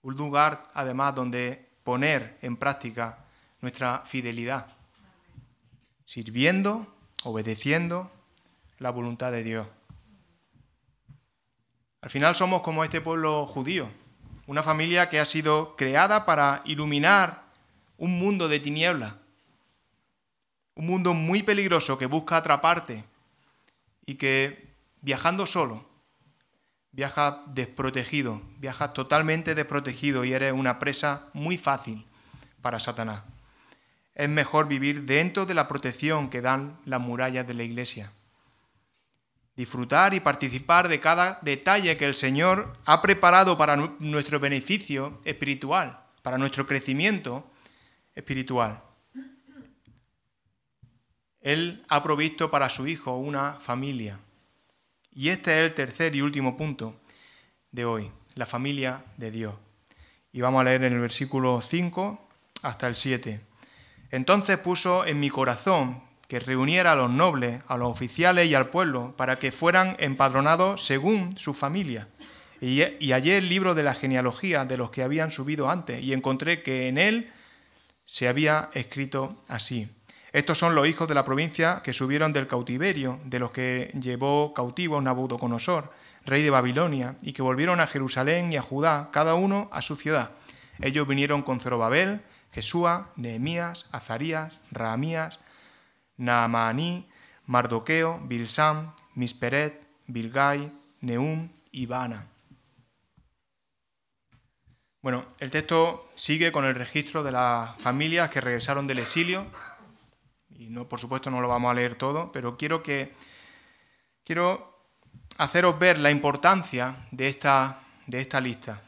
Un 0.01 0.15
lugar, 0.15 0.71
además, 0.73 1.13
donde 1.13 1.69
poner 1.83 2.39
en 2.41 2.57
práctica 2.57 3.19
nuestra 3.61 4.01
fidelidad, 4.07 4.65
sirviendo, 6.03 6.97
obedeciendo 7.25 8.11
la 8.79 8.89
voluntad 8.89 9.31
de 9.31 9.43
Dios. 9.43 9.67
Al 12.01 12.09
final 12.09 12.33
somos 12.33 12.63
como 12.63 12.83
este 12.83 13.01
pueblo 13.01 13.45
judío, 13.45 13.87
una 14.49 14.63
familia 14.63 15.09
que 15.09 15.19
ha 15.19 15.25
sido 15.25 15.75
creada 15.75 16.25
para 16.25 16.63
iluminar 16.65 17.43
un 17.99 18.17
mundo 18.17 18.47
de 18.47 18.59
tinieblas, 18.59 19.13
un 20.73 20.87
mundo 20.87 21.13
muy 21.13 21.43
peligroso 21.43 21.99
que 21.99 22.07
busca 22.07 22.37
atraparte 22.37 23.03
y 24.07 24.15
que 24.15 24.73
viajando 25.01 25.45
solo, 25.45 25.87
viaja 26.91 27.43
desprotegido, 27.45 28.41
viajas 28.57 28.95
totalmente 28.95 29.53
desprotegido 29.53 30.25
y 30.25 30.33
eres 30.33 30.51
una 30.51 30.79
presa 30.79 31.27
muy 31.33 31.59
fácil 31.59 32.07
para 32.63 32.79
Satanás. 32.79 33.21
Es 34.15 34.29
mejor 34.29 34.67
vivir 34.67 35.03
dentro 35.03 35.45
de 35.45 35.53
la 35.53 35.67
protección 35.67 36.31
que 36.31 36.41
dan 36.41 36.75
las 36.85 36.99
murallas 36.99 37.45
de 37.45 37.53
la 37.53 37.61
iglesia 37.61 38.11
disfrutar 39.59 40.13
y 40.13 40.21
participar 40.21 40.87
de 40.87 41.01
cada 41.01 41.37
detalle 41.41 41.97
que 41.97 42.05
el 42.05 42.15
Señor 42.15 42.77
ha 42.85 43.01
preparado 43.01 43.57
para 43.57 43.75
nuestro 43.75 44.39
beneficio 44.39 45.19
espiritual, 45.25 45.99
para 46.21 46.37
nuestro 46.37 46.65
crecimiento 46.65 47.45
espiritual. 48.15 48.81
Él 51.41 51.83
ha 51.89 52.01
provisto 52.01 52.49
para 52.49 52.69
su 52.69 52.87
Hijo 52.87 53.17
una 53.17 53.55
familia. 53.55 54.17
Y 55.11 55.27
este 55.27 55.59
es 55.59 55.65
el 55.65 55.75
tercer 55.75 56.15
y 56.15 56.21
último 56.21 56.55
punto 56.55 56.95
de 57.69 57.83
hoy, 57.83 58.09
la 58.35 58.45
familia 58.45 59.03
de 59.17 59.29
Dios. 59.29 59.55
Y 60.31 60.39
vamos 60.39 60.61
a 60.61 60.63
leer 60.63 60.85
en 60.85 60.93
el 60.93 61.01
versículo 61.01 61.59
5 61.59 62.29
hasta 62.61 62.87
el 62.87 62.95
7. 62.95 63.41
Entonces 64.11 64.57
puso 64.57 65.05
en 65.05 65.19
mi 65.19 65.29
corazón 65.29 66.01
que 66.29 66.39
reuniera 66.39 66.91
a 66.91 66.95
los 66.95 67.09
nobles, 67.09 67.63
a 67.67 67.75
los 67.75 67.91
oficiales 67.91 68.47
y 68.47 68.53
al 68.53 68.69
pueblo, 68.69 69.15
para 69.17 69.39
que 69.39 69.51
fueran 69.51 69.95
empadronados 69.97 70.85
según 70.85 71.35
su 71.39 71.55
familia. 71.55 72.07
Y, 72.61 72.81
hallé 73.11 73.37
el 73.37 73.49
libro 73.49 73.73
de 73.73 73.81
la 73.81 73.95
genealogía 73.95 74.63
de 74.63 74.77
los 74.77 74.91
que 74.91 75.01
habían 75.01 75.31
subido 75.31 75.71
antes, 75.71 76.03
y 76.03 76.13
encontré 76.13 76.61
que 76.61 76.87
en 76.87 76.99
él 76.99 77.31
se 78.05 78.27
había 78.27 78.69
escrito 78.75 79.43
así. 79.47 79.89
Estos 80.31 80.59
son 80.59 80.75
los 80.75 80.87
hijos 80.87 81.07
de 81.07 81.15
la 81.15 81.25
provincia 81.25 81.81
que 81.83 81.93
subieron 81.93 82.31
del 82.31 82.45
cautiverio, 82.45 83.19
de 83.25 83.39
los 83.39 83.49
que 83.49 83.91
llevó 83.99 84.53
cautivo 84.53 85.01
Nabucodonosor, 85.01 85.91
rey 86.25 86.43
de 86.43 86.51
Babilonia, 86.51 87.15
y 87.23 87.33
que 87.33 87.41
volvieron 87.41 87.79
a 87.79 87.87
Jerusalén 87.87 88.53
y 88.53 88.57
a 88.57 88.61
Judá, 88.61 89.09
cada 89.11 89.33
uno 89.33 89.67
a 89.71 89.81
su 89.81 89.95
ciudad. 89.95 90.29
Ellos 90.79 91.07
vinieron 91.07 91.41
con 91.41 91.59
Zorobabel, 91.59 92.21
Jesúa, 92.51 93.09
Nehemías, 93.15 93.87
Azarías, 93.91 94.53
Rahamías, 94.69 95.39
Naamaní, 96.19 97.07
Mardoqueo, 97.47 98.19
Bilsam, 98.23 98.93
Misperet, 99.15 99.81
Bilgai, 100.07 100.71
Neum 101.01 101.49
y 101.71 101.85
Bana. 101.85 102.27
Bueno, 105.01 105.25
el 105.39 105.49
texto 105.49 106.11
sigue 106.15 106.51
con 106.51 106.65
el 106.65 106.75
registro 106.75 107.23
de 107.23 107.31
las 107.31 107.75
familias 107.79 108.29
que 108.29 108.41
regresaron 108.41 108.85
del 108.85 108.99
exilio. 108.99 109.47
Y 110.49 110.65
no, 110.65 110.89
por 110.89 110.99
supuesto 110.99 111.31
no 111.31 111.39
lo 111.39 111.47
vamos 111.47 111.71
a 111.71 111.73
leer 111.73 111.95
todo, 111.95 112.31
pero 112.33 112.57
quiero 112.57 112.83
que 112.83 113.13
quiero 114.25 114.77
haceros 115.37 115.79
ver 115.79 115.97
la 115.99 116.11
importancia 116.11 117.07
de 117.11 117.29
esta, 117.29 117.79
de 118.07 118.19
esta 118.19 118.41
lista. 118.41 118.81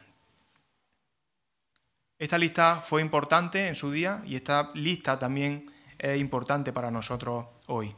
Esta 2.18 2.36
lista 2.38 2.82
fue 2.82 3.00
importante 3.00 3.66
en 3.66 3.74
su 3.74 3.90
día 3.90 4.22
y 4.26 4.36
esta 4.36 4.70
lista 4.74 5.18
también 5.18 5.72
es 6.02 6.20
importante 6.20 6.72
para 6.72 6.90
nosotros 6.90 7.46
hoy. 7.68 7.94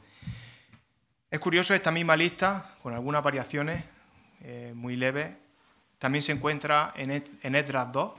Es 1.31 1.41
curioso, 1.41 1.75
esta 1.75 1.91
misma 1.91 2.17
lista, 2.17 2.77
con 2.83 2.93
algunas 2.93 3.25
variaciones 3.25 3.83
eh, 4.43 4.73
muy 4.77 4.95
leves, 4.95 5.35
también 5.99 6.23
se 6.23 6.33
encuentra 6.33 6.93
en, 6.97 7.11
en 7.11 7.55
Esdras 7.55 7.91
2. 7.93 8.13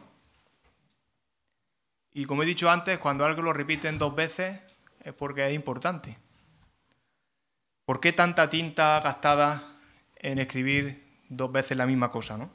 Y 2.13 2.25
como 2.25 2.41
he 2.41 2.47
dicho 2.47 2.69
antes, 2.69 2.97
cuando 2.97 3.25
algo 3.25 3.43
lo 3.43 3.53
repiten 3.53 3.99
dos 3.99 4.15
veces 4.15 4.59
es 5.01 5.13
porque 5.13 5.47
es 5.47 5.53
importante. 5.53 6.17
¿Por 7.85 7.99
qué 7.99 8.11
tanta 8.11 8.49
tinta 8.49 8.99
gastada 9.01 9.61
en 10.15 10.39
escribir 10.39 11.05
dos 11.29 11.51
veces 11.51 11.77
la 11.77 11.85
misma 11.85 12.11
cosa? 12.11 12.37
¿no? 12.37 12.49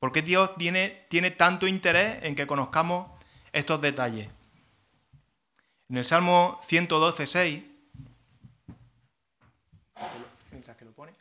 ¿Por 0.00 0.10
qué 0.10 0.22
Dios 0.22 0.56
tiene, 0.56 1.06
tiene 1.08 1.30
tanto 1.30 1.68
interés 1.68 2.24
en 2.24 2.34
que 2.34 2.48
conozcamos 2.48 3.12
estos 3.52 3.80
detalles? 3.80 4.28
En 5.90 5.96
el 5.96 6.04
Salmo 6.04 6.60
112, 6.68 7.26
6, 7.26 7.64
mientras 10.52 10.76
que 10.76 10.84
lo 10.84 10.92
pone, 10.92 11.12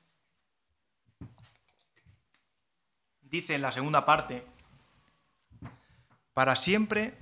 dice 3.24 3.56
en 3.56 3.64
la 3.64 3.72
segunda 3.72 4.06
parte, 4.06 4.46
para 6.36 6.56
siempre 6.56 7.16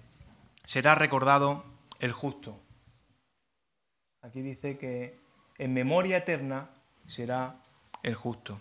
será 0.65 0.93
recordado 0.95 1.63
el 2.01 2.11
justo. 2.11 2.59
Aquí 4.23 4.41
dice 4.41 4.77
que 4.77 5.17
en 5.57 5.73
memoria 5.73 6.17
eterna 6.17 6.69
será 7.07 7.61
el 8.03 8.15
justo. 8.15 8.59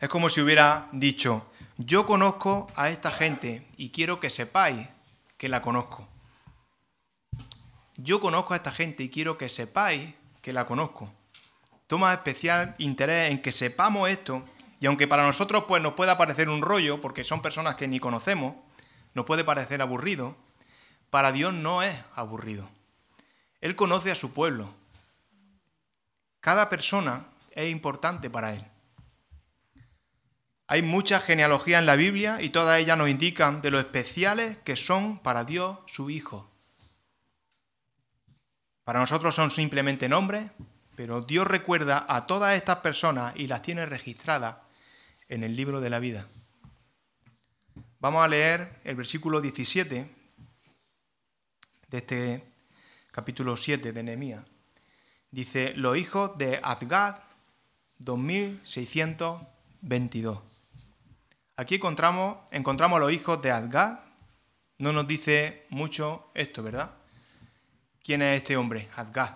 Es 0.00 0.08
como 0.08 0.30
si 0.30 0.40
hubiera 0.40 0.88
dicho, 0.92 1.52
yo 1.76 2.06
conozco 2.06 2.68
a 2.74 2.88
esta 2.88 3.10
gente 3.10 3.68
y 3.76 3.90
quiero 3.90 4.18
que 4.18 4.30
sepáis 4.30 4.88
que 5.36 5.50
la 5.50 5.60
conozco. 5.60 6.08
Yo 8.02 8.18
conozco 8.18 8.54
a 8.54 8.56
esta 8.56 8.72
gente 8.72 9.02
y 9.02 9.10
quiero 9.10 9.36
que 9.36 9.50
sepáis 9.50 10.14
que 10.40 10.54
la 10.54 10.66
conozco. 10.66 11.12
Toma 11.86 12.14
especial 12.14 12.74
interés 12.78 13.30
en 13.30 13.42
que 13.42 13.52
sepamos 13.52 14.08
esto 14.08 14.42
y 14.80 14.86
aunque 14.86 15.06
para 15.06 15.26
nosotros 15.26 15.64
pues, 15.68 15.82
nos 15.82 15.92
pueda 15.92 16.16
parecer 16.16 16.48
un 16.48 16.62
rollo, 16.62 17.02
porque 17.02 17.24
son 17.24 17.42
personas 17.42 17.74
que 17.74 17.86
ni 17.86 18.00
conocemos, 18.00 18.54
nos 19.12 19.26
puede 19.26 19.44
parecer 19.44 19.82
aburrido, 19.82 20.34
para 21.10 21.30
Dios 21.32 21.52
no 21.52 21.82
es 21.82 21.94
aburrido. 22.14 22.70
Él 23.60 23.76
conoce 23.76 24.10
a 24.10 24.14
su 24.14 24.32
pueblo. 24.32 24.72
Cada 26.40 26.70
persona 26.70 27.26
es 27.50 27.70
importante 27.70 28.30
para 28.30 28.54
Él. 28.54 28.64
Hay 30.68 30.80
mucha 30.80 31.20
genealogía 31.20 31.78
en 31.78 31.84
la 31.84 31.96
Biblia 31.96 32.40
y 32.40 32.48
todas 32.48 32.78
ellas 32.78 32.96
nos 32.96 33.10
indican 33.10 33.60
de 33.60 33.70
lo 33.70 33.78
especiales 33.78 34.56
que 34.58 34.76
son 34.76 35.18
para 35.18 35.44
Dios 35.44 35.76
su 35.86 36.08
Hijo. 36.08 36.49
Para 38.90 38.98
nosotros 38.98 39.36
son 39.36 39.52
simplemente 39.52 40.08
nombres, 40.08 40.50
pero 40.96 41.20
Dios 41.20 41.46
recuerda 41.46 42.06
a 42.08 42.26
todas 42.26 42.56
estas 42.56 42.78
personas 42.78 43.36
y 43.36 43.46
las 43.46 43.62
tiene 43.62 43.86
registradas 43.86 44.56
en 45.28 45.44
el 45.44 45.54
libro 45.54 45.80
de 45.80 45.90
la 45.90 46.00
vida. 46.00 46.26
Vamos 48.00 48.24
a 48.24 48.26
leer 48.26 48.80
el 48.82 48.96
versículo 48.96 49.40
17 49.40 50.10
de 51.86 51.98
este 51.98 52.42
capítulo 53.12 53.56
7 53.56 53.92
de 53.92 54.02
Nehemías. 54.02 54.44
Dice, 55.30 55.72
los 55.76 55.96
hijos 55.96 56.36
de 56.36 56.58
Adgad, 56.60 57.14
2622. 57.98 60.40
Aquí 61.54 61.76
encontramos, 61.76 62.38
encontramos 62.50 62.96
a 62.96 63.00
los 63.02 63.12
hijos 63.12 63.40
de 63.40 63.52
Adgad. 63.52 64.00
No 64.78 64.92
nos 64.92 65.06
dice 65.06 65.64
mucho 65.68 66.32
esto, 66.34 66.64
¿verdad? 66.64 66.90
¿Quién 68.02 68.22
es 68.22 68.38
este 68.38 68.56
hombre, 68.56 68.88
Adgad? 68.96 69.30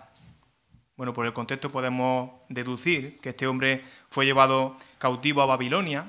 Bueno, 0.97 1.13
por 1.13 1.25
el 1.25 1.33
contexto 1.33 1.71
podemos 1.71 2.31
deducir 2.49 3.19
que 3.19 3.29
este 3.29 3.45
hombre 3.45 3.83
fue 4.09 4.25
llevado 4.25 4.75
cautivo 4.97 5.41
a 5.41 5.45
Babilonia 5.45 6.07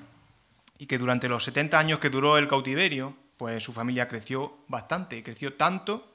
y 0.79 0.87
que 0.87 0.97
durante 0.97 1.29
los 1.29 1.45
70 1.45 1.79
años 1.79 1.99
que 1.99 2.09
duró 2.09 2.39
el 2.39 2.49
cautiverio, 2.49 3.15
pues 3.37 3.63
su 3.63 3.75
familia 3.75 4.09
creció 4.09 4.57
bastante, 4.69 5.23
creció 5.23 5.55
tanto 5.55 6.13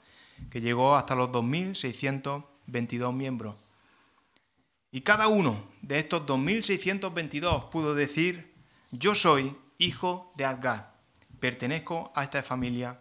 que 0.50 0.62
llegó 0.62 0.96
hasta 0.96 1.16
los 1.16 1.30
2.622 1.30 3.14
miembros. 3.14 3.56
Y 4.92 5.02
cada 5.02 5.28
uno 5.28 5.64
de 5.82 6.00
estos 6.00 6.26
2.622 6.26 7.70
pudo 7.70 7.94
decir, 7.94 8.52
yo 8.90 9.14
soy 9.14 9.56
hijo 9.78 10.34
de 10.36 10.46
Adgad, 10.46 10.86
pertenezco 11.40 12.12
a 12.16 12.24
esta 12.24 12.42
familia, 12.42 13.00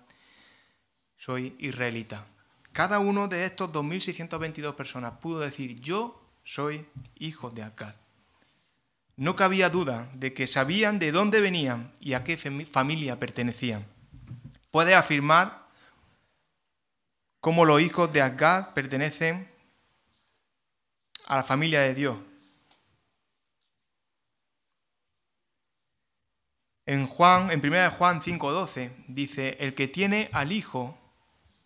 soy 1.16 1.56
israelita. 1.58 2.26
Cada 2.80 2.98
uno 2.98 3.28
de 3.28 3.44
estos 3.44 3.70
2.622 3.72 4.74
personas 4.74 5.12
pudo 5.20 5.40
decir, 5.40 5.78
yo 5.82 6.18
soy 6.44 6.86
hijo 7.16 7.50
de 7.50 7.62
Akkad. 7.62 7.94
No 9.16 9.36
cabía 9.36 9.68
duda 9.68 10.10
de 10.14 10.32
que 10.32 10.46
sabían 10.46 10.98
de 10.98 11.12
dónde 11.12 11.42
venían 11.42 11.92
y 12.00 12.14
a 12.14 12.24
qué 12.24 12.38
familia 12.38 13.18
pertenecían. 13.18 13.86
Puede 14.70 14.94
afirmar 14.94 15.66
cómo 17.40 17.66
los 17.66 17.82
hijos 17.82 18.10
de 18.14 18.22
Akkad 18.22 18.72
pertenecen 18.72 19.50
a 21.26 21.36
la 21.36 21.44
familia 21.44 21.82
de 21.82 21.94
Dios. 21.94 22.16
En 26.86 27.06
Juan, 27.06 27.50
en 27.50 27.60
1 27.60 27.90
Juan 27.90 28.22
5:12 28.22 28.90
dice, 29.06 29.58
"El 29.60 29.74
que 29.74 29.86
tiene 29.86 30.30
al 30.32 30.50
hijo 30.50 30.99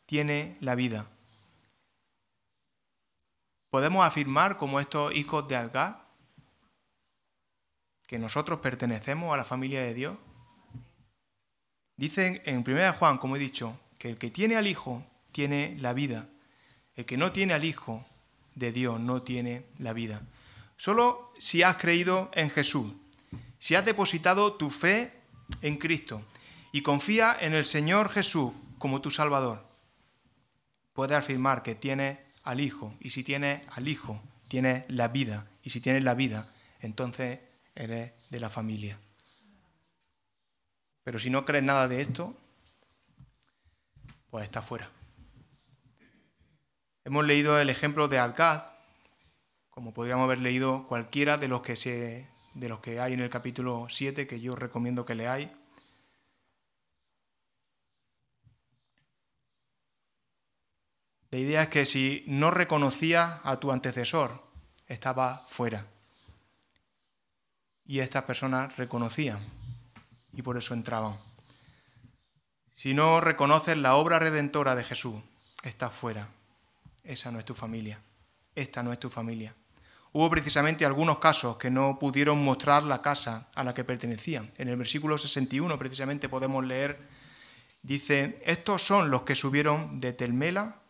tiene 0.06 0.56
la 0.60 0.74
vida. 0.74 1.06
¿Podemos 3.70 4.06
afirmar 4.06 4.56
como 4.56 4.78
estos 4.78 5.14
hijos 5.14 5.48
de 5.48 5.56
Algá 5.56 6.04
que 8.06 8.18
nosotros 8.18 8.60
pertenecemos 8.60 9.34
a 9.34 9.36
la 9.36 9.44
familia 9.44 9.82
de 9.82 9.94
Dios? 9.94 10.16
Dicen 11.96 12.40
en 12.44 12.64
1 12.66 12.92
Juan, 12.92 13.18
como 13.18 13.36
he 13.36 13.38
dicho, 13.38 13.78
que 13.98 14.08
el 14.10 14.18
que 14.18 14.30
tiene 14.30 14.56
al 14.56 14.66
Hijo 14.66 15.04
tiene 15.32 15.76
la 15.80 15.92
vida. 15.92 16.28
El 16.94 17.04
que 17.06 17.16
no 17.16 17.32
tiene 17.32 17.54
al 17.54 17.64
Hijo 17.64 18.04
de 18.54 18.70
Dios 18.72 19.00
no 19.00 19.22
tiene 19.22 19.66
la 19.78 19.92
vida. 19.92 20.22
Solo 20.76 21.32
si 21.38 21.62
has 21.62 21.76
creído 21.76 22.30
en 22.34 22.50
Jesús, 22.50 22.92
si 23.58 23.74
has 23.74 23.84
depositado 23.84 24.54
tu 24.54 24.70
fe 24.70 25.12
en 25.62 25.78
Cristo 25.78 26.22
y 26.72 26.82
confía 26.82 27.36
en 27.40 27.54
el 27.54 27.66
Señor 27.66 28.08
Jesús 28.08 28.52
como 28.78 29.00
tu 29.00 29.10
Salvador, 29.10 29.64
puede 30.94 31.14
afirmar 31.14 31.62
que 31.62 31.74
tiene 31.74 32.20
al 32.42 32.60
Hijo. 32.60 32.94
Y 33.00 33.10
si 33.10 33.22
tiene 33.22 33.62
al 33.72 33.86
Hijo, 33.88 34.22
tiene 34.48 34.86
la 34.88 35.08
vida. 35.08 35.46
Y 35.62 35.70
si 35.70 35.80
tienes 35.80 36.02
la 36.04 36.14
vida, 36.14 36.48
entonces 36.80 37.40
eres 37.74 38.12
de 38.30 38.40
la 38.40 38.48
familia. 38.48 38.98
Pero 41.02 41.18
si 41.18 41.28
no 41.28 41.44
crees 41.44 41.64
nada 41.64 41.86
de 41.86 42.00
esto, 42.00 42.34
pues 44.30 44.44
está 44.44 44.62
fuera. 44.62 44.90
Hemos 47.04 47.26
leído 47.26 47.60
el 47.60 47.68
ejemplo 47.68 48.08
de 48.08 48.18
Alcaz, 48.18 48.64
como 49.68 49.92
podríamos 49.92 50.24
haber 50.24 50.38
leído 50.38 50.86
cualquiera 50.86 51.36
de 51.36 51.48
los 51.48 51.60
que, 51.60 51.76
se, 51.76 52.28
de 52.54 52.68
los 52.68 52.80
que 52.80 53.00
hay 53.00 53.12
en 53.12 53.20
el 53.20 53.28
capítulo 53.28 53.86
7, 53.90 54.26
que 54.26 54.40
yo 54.40 54.56
recomiendo 54.56 55.04
que 55.04 55.14
leáis. 55.14 55.48
La 61.34 61.40
idea 61.40 61.62
es 61.64 61.68
que 61.68 61.84
si 61.84 62.22
no 62.28 62.52
reconocías 62.52 63.40
a 63.42 63.56
tu 63.56 63.72
antecesor, 63.72 64.40
estaba 64.86 65.44
fuera. 65.48 65.84
Y 67.84 67.98
estas 67.98 68.22
personas 68.22 68.76
reconocían 68.76 69.40
y 70.32 70.42
por 70.42 70.56
eso 70.56 70.74
entraban. 70.74 71.18
Si 72.72 72.94
no 72.94 73.20
reconoces 73.20 73.76
la 73.76 73.96
obra 73.96 74.20
redentora 74.20 74.76
de 74.76 74.84
Jesús, 74.84 75.16
estás 75.64 75.92
fuera. 75.92 76.28
Esa 77.02 77.32
no 77.32 77.40
es 77.40 77.44
tu 77.44 77.56
familia. 77.56 77.98
Esta 78.54 78.84
no 78.84 78.92
es 78.92 79.00
tu 79.00 79.10
familia. 79.10 79.56
Hubo 80.12 80.30
precisamente 80.30 80.84
algunos 80.84 81.18
casos 81.18 81.56
que 81.56 81.68
no 81.68 81.98
pudieron 81.98 82.44
mostrar 82.44 82.84
la 82.84 83.02
casa 83.02 83.48
a 83.56 83.64
la 83.64 83.74
que 83.74 83.82
pertenecían. 83.82 84.52
En 84.56 84.68
el 84.68 84.76
versículo 84.76 85.18
61 85.18 85.80
precisamente 85.80 86.28
podemos 86.28 86.64
leer, 86.64 86.96
dice, 87.82 88.40
estos 88.46 88.86
son 88.86 89.10
los 89.10 89.22
que 89.22 89.34
subieron 89.34 89.98
de 89.98 90.12
Telmela 90.12 90.83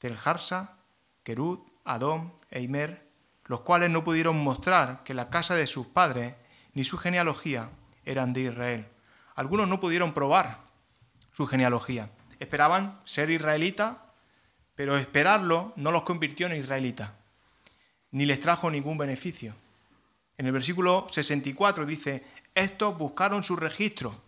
Telharsa, 0.00 0.78
Kerut, 1.22 1.60
Adón 1.84 2.34
e 2.50 2.60
Imer, 2.62 3.06
los 3.44 3.60
cuales 3.60 3.90
no 3.90 4.02
pudieron 4.02 4.42
mostrar 4.42 5.04
que 5.04 5.14
la 5.14 5.30
casa 5.30 5.54
de 5.54 5.66
sus 5.66 5.86
padres 5.86 6.34
ni 6.72 6.84
su 6.84 6.98
genealogía 6.98 7.70
eran 8.04 8.32
de 8.32 8.42
Israel. 8.42 8.88
Algunos 9.34 9.68
no 9.68 9.78
pudieron 9.78 10.14
probar 10.14 10.58
su 11.32 11.46
genealogía. 11.46 12.10
Esperaban 12.38 13.00
ser 13.04 13.30
israelitas, 13.30 13.98
pero 14.74 14.96
esperarlo 14.96 15.72
no 15.76 15.92
los 15.92 16.02
convirtió 16.02 16.46
en 16.46 16.56
israelitas, 16.56 17.10
ni 18.10 18.24
les 18.24 18.40
trajo 18.40 18.70
ningún 18.70 18.96
beneficio. 18.96 19.54
En 20.38 20.46
el 20.46 20.52
versículo 20.52 21.06
64 21.10 21.84
dice, 21.84 22.24
estos 22.54 22.96
buscaron 22.96 23.44
su 23.44 23.56
registro 23.56 24.22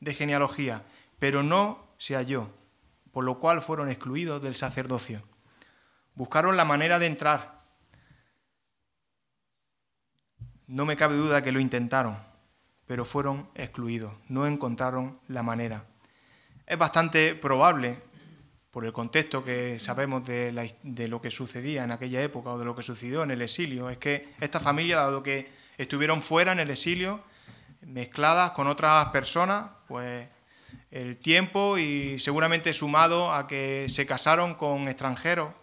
de 0.00 0.14
genealogía, 0.14 0.82
pero 1.20 1.44
no 1.44 1.86
se 1.98 2.16
halló 2.16 2.50
por 3.12 3.24
lo 3.24 3.38
cual 3.38 3.62
fueron 3.62 3.90
excluidos 3.90 4.42
del 4.42 4.56
sacerdocio. 4.56 5.22
Buscaron 6.14 6.56
la 6.56 6.64
manera 6.64 6.98
de 6.98 7.06
entrar. 7.06 7.62
No 10.66 10.86
me 10.86 10.96
cabe 10.96 11.16
duda 11.16 11.42
que 11.42 11.52
lo 11.52 11.60
intentaron, 11.60 12.16
pero 12.86 13.04
fueron 13.04 13.48
excluidos, 13.54 14.12
no 14.28 14.46
encontraron 14.46 15.20
la 15.28 15.42
manera. 15.42 15.84
Es 16.66 16.78
bastante 16.78 17.34
probable, 17.34 18.00
por 18.72 18.86
el 18.86 18.92
contexto 18.92 19.44
que 19.44 19.78
sabemos 19.78 20.24
de, 20.24 21.06
lo 21.08 21.20
que 21.20 21.30
sucedía 21.30 21.84
en 21.84 21.92
aquella 21.92 22.22
época 22.22 22.50
o 22.50 22.58
de 22.58 22.64
lo 22.64 22.74
que 22.74 22.82
sucedió 22.82 23.22
en 23.22 23.30
el 23.30 23.42
exilio, 23.42 23.90
es 23.90 23.98
que 23.98 24.32
esta 24.40 24.60
familia, 24.60 24.96
dado 24.96 25.22
que 25.22 25.52
estuvieron 25.76 26.22
fuera 26.22 26.52
en 26.52 26.60
el 26.60 26.70
exilio, 26.70 27.20
mezcladas 27.82 28.52
con 28.52 28.68
otras 28.68 29.10
personas, 29.10 29.70
pues 29.86 30.26
el 30.90 31.16
tiempo 31.16 31.78
y 31.78 32.18
seguramente 32.18 32.72
sumado 32.72 33.32
a 33.32 33.46
que 33.46 33.86
se 33.88 34.06
casaron 34.06 34.54
con 34.54 34.88
extranjeros, 34.88 35.54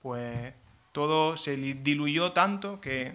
pues 0.00 0.54
todo 0.92 1.36
se 1.36 1.56
diluyó 1.56 2.32
tanto 2.32 2.80
que 2.80 3.14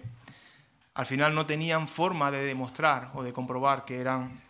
al 0.94 1.06
final 1.06 1.34
no 1.34 1.46
tenían 1.46 1.86
forma 1.86 2.30
de 2.30 2.44
demostrar 2.44 3.10
o 3.14 3.22
de 3.22 3.32
comprobar 3.32 3.84
que 3.84 4.00
eran, 4.00 4.40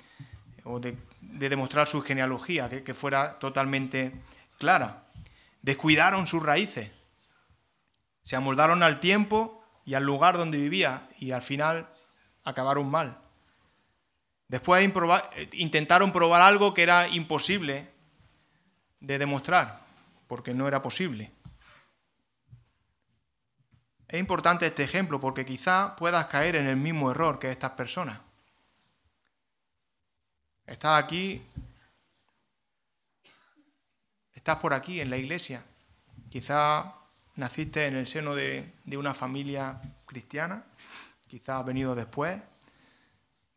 o 0.64 0.80
de, 0.80 0.96
demostrar 1.20 1.86
su 1.86 2.00
genealogía, 2.00 2.70
que, 2.70 2.82
que 2.82 2.94
fuera 2.94 3.38
totalmente 3.38 4.12
clara. 4.58 5.04
Descuidaron 5.60 6.26
sus 6.26 6.42
raíces, 6.42 6.90
se 8.22 8.36
amoldaron 8.36 8.82
al 8.82 9.00
tiempo 9.00 9.62
y 9.84 9.94
al 9.94 10.04
lugar 10.04 10.38
donde 10.38 10.58
vivía 10.58 11.08
y 11.18 11.32
al 11.32 11.42
final 11.42 11.88
acabaron 12.44 12.90
mal, 12.90 13.18
Después 14.48 14.90
intentaron 15.52 16.10
probar 16.10 16.40
algo 16.40 16.72
que 16.74 16.82
era 16.82 17.06
imposible 17.08 17.88
de 19.00 19.18
demostrar, 19.18 19.80
porque 20.26 20.54
no 20.54 20.66
era 20.66 20.82
posible. 20.82 21.30
Es 24.08 24.18
importante 24.18 24.66
este 24.66 24.84
ejemplo 24.84 25.20
porque 25.20 25.44
quizá 25.44 25.94
puedas 25.96 26.24
caer 26.26 26.56
en 26.56 26.66
el 26.66 26.76
mismo 26.76 27.10
error 27.10 27.38
que 27.38 27.50
estas 27.50 27.72
personas. 27.72 28.18
Estás 30.66 31.04
aquí, 31.04 31.42
estás 34.32 34.56
por 34.56 34.72
aquí 34.72 35.00
en 35.00 35.10
la 35.10 35.18
iglesia, 35.18 35.62
quizá 36.30 36.94
naciste 37.36 37.86
en 37.86 37.96
el 37.96 38.06
seno 38.06 38.34
de, 38.34 38.72
una 38.96 39.14
familia 39.14 39.80
cristiana, 40.06 40.64
quizá 41.26 41.58
has 41.58 41.66
venido 41.66 41.94
después, 41.94 42.40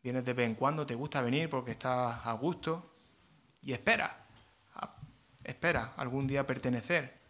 vienes 0.02 0.24
de 0.24 0.32
vez 0.34 0.46
en 0.46 0.54
cuando, 0.54 0.84
te 0.84 0.94
gusta 0.94 1.22
venir 1.22 1.48
porque 1.48 1.72
estás 1.72 2.26
a 2.26 2.32
gusto 2.32 2.92
y 3.62 3.72
espera, 3.72 4.26
espera 5.44 5.92
algún 5.96 6.26
día 6.26 6.46
pertenecer. 6.46 7.20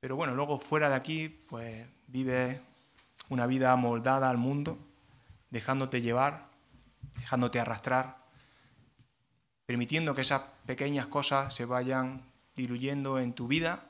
Pero 0.00 0.16
bueno, 0.16 0.34
luego 0.34 0.58
fuera 0.58 0.88
de 0.88 0.96
aquí, 0.96 1.28
pues 1.28 1.86
vives 2.08 2.60
una 3.28 3.46
vida 3.46 3.72
amoldada 3.72 4.28
al 4.28 4.36
mundo, 4.36 4.78
dejándote 5.50 6.02
llevar, 6.02 6.48
dejándote 7.18 7.60
arrastrar, 7.60 8.18
permitiendo 9.64 10.14
que 10.14 10.22
esas 10.22 10.42
pequeñas 10.66 11.06
cosas 11.06 11.54
se 11.54 11.64
vayan 11.64 12.22
diluyendo 12.56 13.20
en 13.20 13.32
tu 13.32 13.46
vida. 13.46 13.84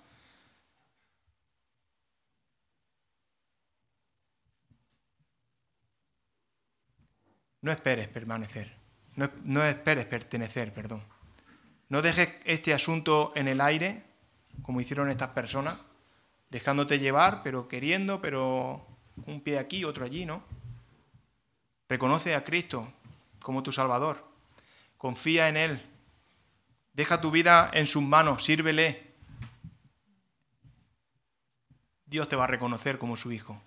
No 7.62 7.72
esperes 7.72 8.08
permanecer, 8.08 8.76
no, 9.16 9.30
no 9.44 9.64
esperes 9.64 10.04
pertenecer, 10.04 10.74
perdón. 10.74 11.02
No 11.88 12.02
dejes 12.02 12.28
este 12.44 12.74
asunto 12.74 13.32
en 13.34 13.48
el 13.48 13.60
aire, 13.60 14.04
como 14.62 14.80
hicieron 14.80 15.10
estas 15.10 15.30
personas 15.30 15.78
dejándote 16.52 16.98
llevar, 16.98 17.42
pero 17.42 17.66
queriendo, 17.66 18.20
pero 18.20 18.86
un 19.24 19.40
pie 19.40 19.58
aquí, 19.58 19.84
otro 19.84 20.04
allí, 20.04 20.26
¿no? 20.26 20.42
Reconoce 21.88 22.34
a 22.34 22.44
Cristo 22.44 22.92
como 23.40 23.62
tu 23.62 23.72
Salvador. 23.72 24.22
Confía 24.98 25.48
en 25.48 25.56
Él. 25.56 25.82
Deja 26.92 27.22
tu 27.22 27.30
vida 27.30 27.70
en 27.72 27.86
sus 27.86 28.02
manos, 28.02 28.44
sírvele. 28.44 29.14
Dios 32.04 32.28
te 32.28 32.36
va 32.36 32.44
a 32.44 32.48
reconocer 32.48 32.98
como 32.98 33.16
su 33.16 33.32
Hijo. 33.32 33.58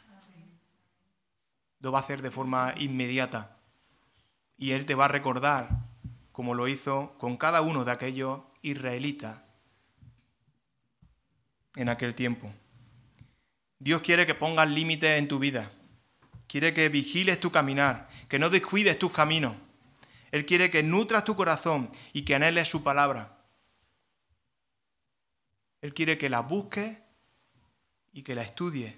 Lo 1.79 1.91
va 1.91 1.99
a 1.99 2.01
hacer 2.01 2.21
de 2.21 2.29
forma 2.29 2.75
inmediata. 2.77 3.54
Y 4.57 4.71
Él 4.71 4.85
te 4.85 4.95
va 4.95 5.05
a 5.05 5.09
recordar, 5.09 5.69
como 6.31 6.53
lo 6.53 6.67
hizo 6.67 7.15
con 7.17 7.37
cada 7.37 7.61
uno 7.61 7.85
de 7.85 7.91
aquellos 7.91 8.41
israelitas 8.61 9.37
en 11.75 11.89
aquel 11.89 12.15
tiempo. 12.15 12.51
Dios 13.79 14.01
quiere 14.01 14.25
que 14.25 14.35
pongas 14.35 14.69
límites 14.69 15.19
en 15.19 15.27
tu 15.27 15.39
vida. 15.39 15.71
Quiere 16.47 16.73
que 16.73 16.89
vigiles 16.89 17.39
tu 17.39 17.51
caminar, 17.51 18.07
que 18.29 18.39
no 18.39 18.49
descuides 18.49 18.97
tus 18.97 19.11
caminos. 19.11 19.55
Él 20.31 20.45
quiere 20.45 20.69
que 20.69 20.83
nutras 20.83 21.23
tu 21.23 21.35
corazón 21.35 21.89
y 22.13 22.23
que 22.23 22.35
anheles 22.35 22.67
su 22.67 22.83
palabra. 22.83 23.31
Él 25.81 25.93
quiere 25.93 26.17
que 26.17 26.29
la 26.29 26.41
busques 26.41 26.97
y 28.11 28.23
que 28.23 28.35
la 28.35 28.41
estudies. 28.41 28.93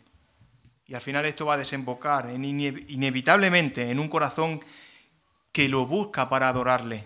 Y 0.85 0.93
al 0.93 1.01
final 1.01 1.25
esto 1.25 1.45
va 1.45 1.55
a 1.55 1.57
desembocar 1.57 2.29
inevitablemente 2.31 3.91
en 3.91 3.99
un 3.99 4.07
corazón 4.07 4.61
que 5.57 5.69
lo 5.69 5.87
busca 5.87 6.29
para 6.29 6.49
adorarle, 6.49 7.03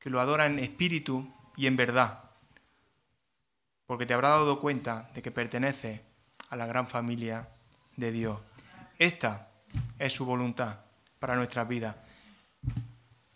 que 0.00 0.10
lo 0.10 0.20
adora 0.20 0.46
en 0.46 0.58
espíritu 0.58 1.32
y 1.56 1.68
en 1.68 1.76
verdad, 1.76 2.24
porque 3.86 4.06
te 4.06 4.12
habrá 4.12 4.30
dado 4.30 4.60
cuenta 4.60 5.08
de 5.14 5.22
que 5.22 5.30
pertenece 5.30 6.02
a 6.50 6.56
la 6.56 6.66
gran 6.66 6.88
familia 6.88 7.46
de 7.94 8.10
Dios. 8.10 8.40
Esta 8.98 9.50
es 10.00 10.14
su 10.14 10.26
voluntad 10.26 10.78
para 11.20 11.36
nuestras 11.36 11.68
vidas. 11.68 11.94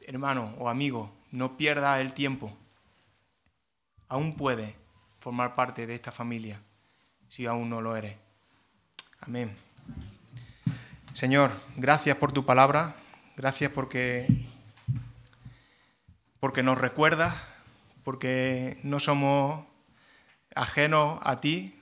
Hermano 0.00 0.52
o 0.59 0.68
amigo, 0.68 1.12
no 1.30 1.56
pierda 1.56 2.00
el 2.00 2.12
tiempo. 2.12 2.52
Aún 4.09 4.35
puede 4.35 4.74
formar 5.20 5.54
parte 5.54 5.87
de 5.87 5.94
esta 5.94 6.11
familia 6.11 6.61
si 7.28 7.46
aún 7.46 7.70
no 7.70 7.80
lo 7.80 7.94
eres. 7.94 8.16
Amén. 9.20 9.56
Señor, 11.14 11.52
gracias 11.76 12.16
por 12.16 12.33
tu 12.33 12.44
palabra, 12.44 12.96
gracias 13.40 13.72
porque 13.72 14.26
porque 16.40 16.62
nos 16.62 16.76
recuerdas, 16.76 17.35
porque 18.05 18.79
no 18.83 19.00
somos 19.00 19.64
ajenos 20.55 21.18
a 21.22 21.40
ti, 21.40 21.81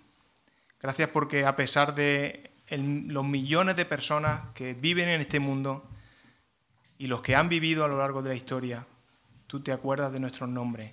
Gracias 0.80 1.10
porque 1.10 1.44
a 1.44 1.56
pesar 1.56 1.96
de 1.96 2.52
los 2.70 3.24
millones 3.24 3.74
de 3.74 3.84
personas 3.84 4.42
que 4.54 4.74
viven 4.74 5.08
en 5.08 5.20
este 5.20 5.40
mundo 5.40 5.84
y 6.98 7.08
los 7.08 7.20
que 7.20 7.34
han 7.34 7.48
vivido 7.48 7.84
a 7.84 7.88
lo 7.88 7.98
largo 7.98 8.22
de 8.22 8.28
la 8.28 8.36
historia, 8.36 8.86
tú 9.48 9.58
te 9.58 9.72
acuerdas 9.72 10.12
de 10.12 10.20
nuestros 10.20 10.48
nombres 10.48 10.92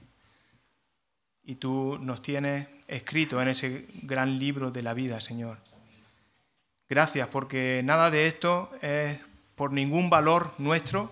y 1.43 1.55
tú 1.55 1.99
nos 2.01 2.23
tienes 2.23 2.67
escrito 2.87 3.39
en 3.39 3.49
ese 3.49 3.85
gran 4.01 4.39
libro 4.39 4.71
de 4.71 4.81
la 4.81 4.95
vida, 4.95 5.21
Señor. 5.21 5.59
Gracias 6.89 7.27
porque 7.27 7.81
nada 7.83 8.09
de 8.09 8.25
esto 8.25 8.71
es 8.81 9.19
por 9.55 9.71
ningún 9.71 10.09
valor 10.09 10.53
nuestro, 10.57 11.11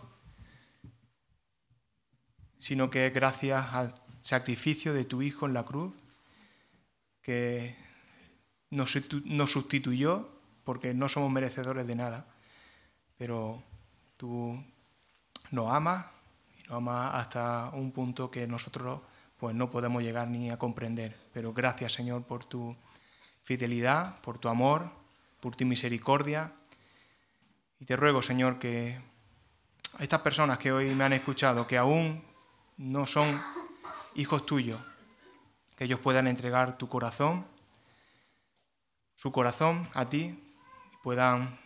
sino 2.59 2.89
que 2.89 3.07
es 3.07 3.13
gracias 3.13 3.73
al 3.73 3.95
sacrificio 4.21 4.93
de 4.93 5.05
tu 5.05 5.21
Hijo 5.21 5.45
en 5.45 5.53
la 5.53 5.63
cruz, 5.63 5.93
que 7.21 7.75
nos 8.69 8.91
sustituyó 9.51 10.29
porque 10.63 10.93
no 10.93 11.09
somos 11.09 11.31
merecedores 11.31 11.87
de 11.87 11.95
nada, 11.95 12.25
pero 13.17 13.63
tú 14.17 14.61
nos 15.51 15.73
amas 15.73 16.05
y 16.57 16.63
nos 16.63 16.77
amas 16.77 17.15
hasta 17.15 17.69
un 17.73 17.91
punto 17.91 18.31
que 18.31 18.47
nosotros 18.47 19.01
pues 19.37 19.55
no 19.55 19.69
podemos 19.69 20.01
llegar 20.01 20.29
ni 20.29 20.49
a 20.49 20.57
comprender. 20.57 21.17
Pero 21.33 21.53
gracias 21.53 21.93
Señor 21.93 22.23
por 22.23 22.45
tu 22.45 22.75
fidelidad, 23.43 24.21
por 24.21 24.37
tu 24.37 24.47
amor, 24.47 24.89
por 25.41 25.55
tu 25.55 25.65
misericordia. 25.65 26.53
Y 27.83 27.85
te 27.85 27.97
ruego 27.97 28.21
Señor 28.21 28.59
que 28.59 28.97
a 29.99 30.03
estas 30.03 30.21
personas 30.21 30.57
que 30.57 30.71
hoy 30.71 30.95
me 30.95 31.03
han 31.03 31.11
escuchado, 31.11 31.67
que 31.67 31.77
aún 31.77 32.23
no 32.77 33.05
son 33.05 33.43
hijos 34.15 34.45
tuyos, 34.45 34.79
que 35.75 35.83
ellos 35.83 35.99
puedan 35.99 36.27
entregar 36.27 36.77
tu 36.77 36.87
corazón 36.87 37.45
su 39.15 39.33
corazón 39.33 39.89
a 39.95 40.07
ti 40.07 40.17
y 40.93 40.97
puedan 41.03 41.59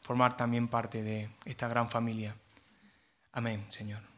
formar 0.00 0.38
también 0.38 0.68
parte 0.68 1.02
de 1.02 1.28
esta 1.44 1.68
gran 1.68 1.90
familia. 1.90 2.34
Amén, 3.32 3.66
Señor. 3.68 4.09